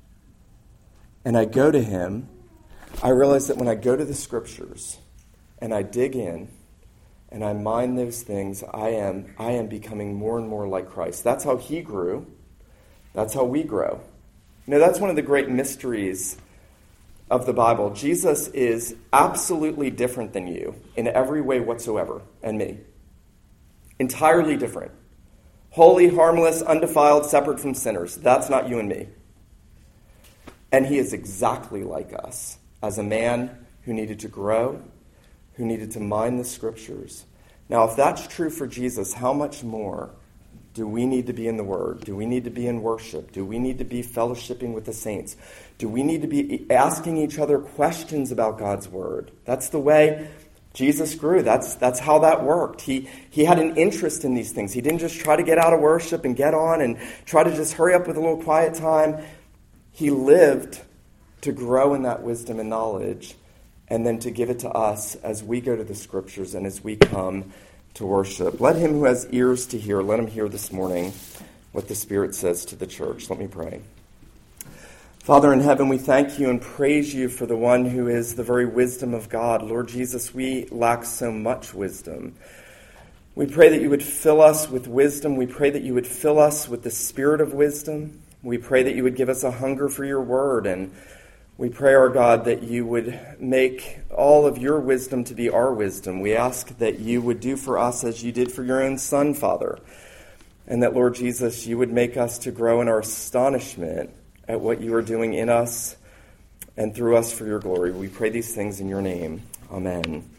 And 1.25 1.38
I 1.38 1.45
go 1.45 1.71
to 1.71 1.81
him. 1.81 2.29
I 3.03 3.10
realize 3.10 3.47
that 3.47 3.58
when 3.58 3.67
I 3.67 3.75
go 3.75 3.95
to 3.95 4.05
the 4.05 4.13
scriptures 4.13 4.97
and 5.60 5.73
I 5.73 5.81
dig 5.81 6.15
in 6.15 6.47
and 7.29 7.43
I 7.43 7.51
mine 7.53 7.95
those 7.95 8.21
things, 8.21 8.63
I 8.63 8.89
am, 8.89 9.34
I 9.38 9.51
am 9.51 9.67
becoming 9.67 10.15
more 10.15 10.38
and 10.38 10.47
more 10.47 10.67
like 10.67 10.89
Christ. 10.89 11.23
That's 11.23 11.43
how 11.43 11.58
he 11.58 11.81
grew. 11.81 12.25
That's 13.13 13.34
how 13.34 13.43
we 13.43 13.63
grow. 13.63 13.99
You 14.65 14.71
know, 14.71 14.79
that's 14.79 14.99
one 14.99 15.10
of 15.10 15.15
the 15.15 15.21
great 15.21 15.49
mysteries 15.49 16.38
of 17.29 17.45
the 17.45 17.53
Bible. 17.53 17.91
Jesus 17.91 18.47
is 18.49 18.95
absolutely 19.11 19.89
different 19.89 20.33
than 20.33 20.47
you 20.47 20.75
in 20.95 21.07
every 21.07 21.41
way 21.41 21.59
whatsoever, 21.59 22.21
and 22.43 22.57
me. 22.57 22.79
Entirely 23.99 24.57
different 24.57 24.91
holy, 25.75 26.07
harmless, 26.07 26.61
undefiled, 26.61 27.25
separate 27.25 27.59
from 27.59 27.73
sinners. 27.73 28.15
That's 28.15 28.49
not 28.49 28.69
you 28.69 28.79
and 28.79 28.88
me. 28.88 29.09
And 30.71 30.85
he 30.85 30.97
is 30.97 31.11
exactly 31.11 31.83
like 31.83 32.13
us 32.13 32.57
as 32.81 32.97
a 32.97 33.03
man 33.03 33.65
who 33.81 33.93
needed 33.93 34.21
to 34.21 34.29
grow, 34.29 34.81
who 35.55 35.65
needed 35.65 35.91
to 35.91 35.99
mind 35.99 36.39
the 36.39 36.45
scriptures. 36.45 37.25
Now, 37.67 37.83
if 37.89 37.97
that's 37.97 38.25
true 38.27 38.49
for 38.49 38.67
Jesus, 38.67 39.13
how 39.13 39.33
much 39.33 39.63
more 39.63 40.11
do 40.75 40.85
we 40.85 41.05
need 41.05 41.27
to 41.27 41.33
be 41.33 41.47
in 41.47 41.55
the 41.55 41.63
Word? 41.63 42.01
Do 42.01 42.17
we 42.17 42.25
need 42.25 42.43
to 42.43 42.49
be 42.49 42.67
in 42.67 42.81
worship? 42.81 43.31
Do 43.31 43.45
we 43.45 43.59
need 43.59 43.77
to 43.77 43.85
be 43.85 44.03
fellowshipping 44.03 44.73
with 44.73 44.83
the 44.83 44.91
saints? 44.91 45.38
Do 45.77 45.88
we 45.88 46.03
need 46.03 46.21
to 46.21 46.27
be 46.27 46.69
asking 46.69 47.15
each 47.17 47.39
other 47.39 47.59
questions 47.59 48.29
about 48.29 48.59
God's 48.59 48.89
Word? 48.89 49.31
That's 49.45 49.69
the 49.69 49.79
way 49.79 50.27
Jesus 50.73 51.15
grew. 51.15 51.43
That's, 51.43 51.75
that's 51.75 52.01
how 52.01 52.19
that 52.19 52.43
worked. 52.43 52.81
He, 52.81 53.09
he 53.29 53.45
had 53.45 53.57
an 53.57 53.77
interest 53.77 54.25
in 54.25 54.33
these 54.33 54.51
things. 54.51 54.73
He 54.73 54.81
didn't 54.81 54.99
just 54.99 55.17
try 55.17 55.38
to 55.38 55.43
get 55.43 55.57
out 55.57 55.71
of 55.71 55.79
worship 55.79 56.25
and 56.25 56.35
get 56.35 56.53
on 56.53 56.81
and 56.81 56.97
try 57.25 57.45
to 57.45 57.55
just 57.55 57.71
hurry 57.71 57.93
up 57.93 58.05
with 58.05 58.17
a 58.17 58.19
little 58.19 58.43
quiet 58.43 58.73
time. 58.73 59.23
He 59.93 60.09
lived 60.09 60.81
to 61.41 61.53
grow 61.53 61.93
in 61.93 62.03
that 62.03 62.21
wisdom 62.21 62.59
and 62.59 62.69
knowledge 62.69 63.35
and 63.88 64.05
then 64.05 64.19
to 64.19 64.29
give 64.29 64.49
it 64.49 64.59
to 64.59 64.69
us 64.69 65.15
as 65.15 65.41
we 65.41 65.61
go 65.61 65.73
to 65.73 65.85
the 65.85 65.95
scriptures 65.95 66.53
and 66.53 66.65
as 66.65 66.83
we 66.83 66.97
come 66.97 67.53
to 67.95 68.05
worship. 68.05 68.62
Let 68.62 68.75
him 68.75 68.91
who 68.91 69.05
has 69.05 69.27
ears 69.31 69.65
to 69.67 69.79
hear, 69.79 70.01
let 70.01 70.19
him 70.19 70.27
hear 70.27 70.47
this 70.47 70.71
morning 70.71 71.13
what 71.71 71.88
the 71.88 71.95
Spirit 71.95 72.36
says 72.36 72.65
to 72.65 72.75
the 72.75 72.88
church. 72.88 73.29
Let 73.29 73.39
me 73.39 73.47
pray. 73.47 73.81
Father 75.19 75.51
in 75.51 75.60
heaven, 75.60 75.89
we 75.89 75.97
thank 75.97 76.38
you 76.38 76.49
and 76.49 76.62
praise 76.62 77.13
you 77.13 77.29
for 77.29 77.45
the 77.45 77.58
one 77.58 77.86
who 77.86 78.08
is 78.08 78.36
the 78.36 78.43
very 78.43 78.65
wisdom 78.65 79.13
of 79.13 79.27
God. 79.27 79.63
Lord 79.63 79.88
Jesus, 79.88 80.34
we 80.34 80.67
lack 80.67 81.03
so 81.03 81.31
much 81.31 81.73
wisdom. 81.73 82.36
We 83.34 83.47
pray 83.47 83.69
that 83.69 83.81
you 83.81 83.89
would 83.89 84.03
fill 84.03 84.41
us 84.41 84.69
with 84.69 84.88
wisdom. 84.88 85.36
We 85.36 85.47
pray 85.47 85.69
that 85.71 85.81
you 85.81 85.93
would 85.93 86.05
fill 86.05 86.38
us 86.38 86.69
with 86.69 86.84
the 86.84 86.91
spirit 86.91 87.41
of 87.41 87.53
wisdom. 87.53 88.21
We 88.43 88.58
pray 88.58 88.84
that 88.84 88.95
you 88.95 89.03
would 89.03 89.15
give 89.15 89.29
us 89.29 89.43
a 89.43 89.51
hunger 89.51 89.89
for 89.89 90.05
your 90.05 90.21
word. 90.21 90.67
And 90.67 90.93
we 91.57 91.69
pray, 91.69 91.93
our 91.93 92.09
God, 92.09 92.45
that 92.45 92.63
you 92.63 92.85
would 92.85 93.17
make 93.39 93.99
all 94.13 94.45
of 94.45 94.57
your 94.57 94.79
wisdom 94.79 95.23
to 95.25 95.33
be 95.33 95.49
our 95.49 95.73
wisdom. 95.73 96.19
We 96.19 96.35
ask 96.35 96.77
that 96.79 96.99
you 96.99 97.21
would 97.21 97.39
do 97.39 97.55
for 97.55 97.77
us 97.77 98.03
as 98.03 98.21
you 98.23 98.33
did 98.33 98.51
for 98.51 98.63
your 98.63 98.83
own 98.83 98.97
Son, 98.97 99.33
Father. 99.33 99.79
And 100.67 100.83
that, 100.83 100.93
Lord 100.93 101.15
Jesus, 101.15 101.65
you 101.65 101.77
would 101.77 101.91
make 101.91 102.17
us 102.17 102.39
to 102.39 102.51
grow 102.51 102.81
in 102.81 102.89
our 102.89 102.99
astonishment 102.99 104.09
at 104.49 104.59
what 104.59 104.81
you 104.81 104.93
are 104.95 105.01
doing 105.01 105.33
in 105.33 105.47
us 105.47 105.95
and 106.75 106.93
through 106.93 107.15
us 107.15 107.31
for 107.31 107.45
your 107.45 107.59
glory. 107.59 107.91
We 107.91 108.09
pray 108.09 108.29
these 108.29 108.53
things 108.53 108.81
in 108.81 108.89
your 108.89 109.01
name. 109.01 109.43
Amen. 109.71 110.29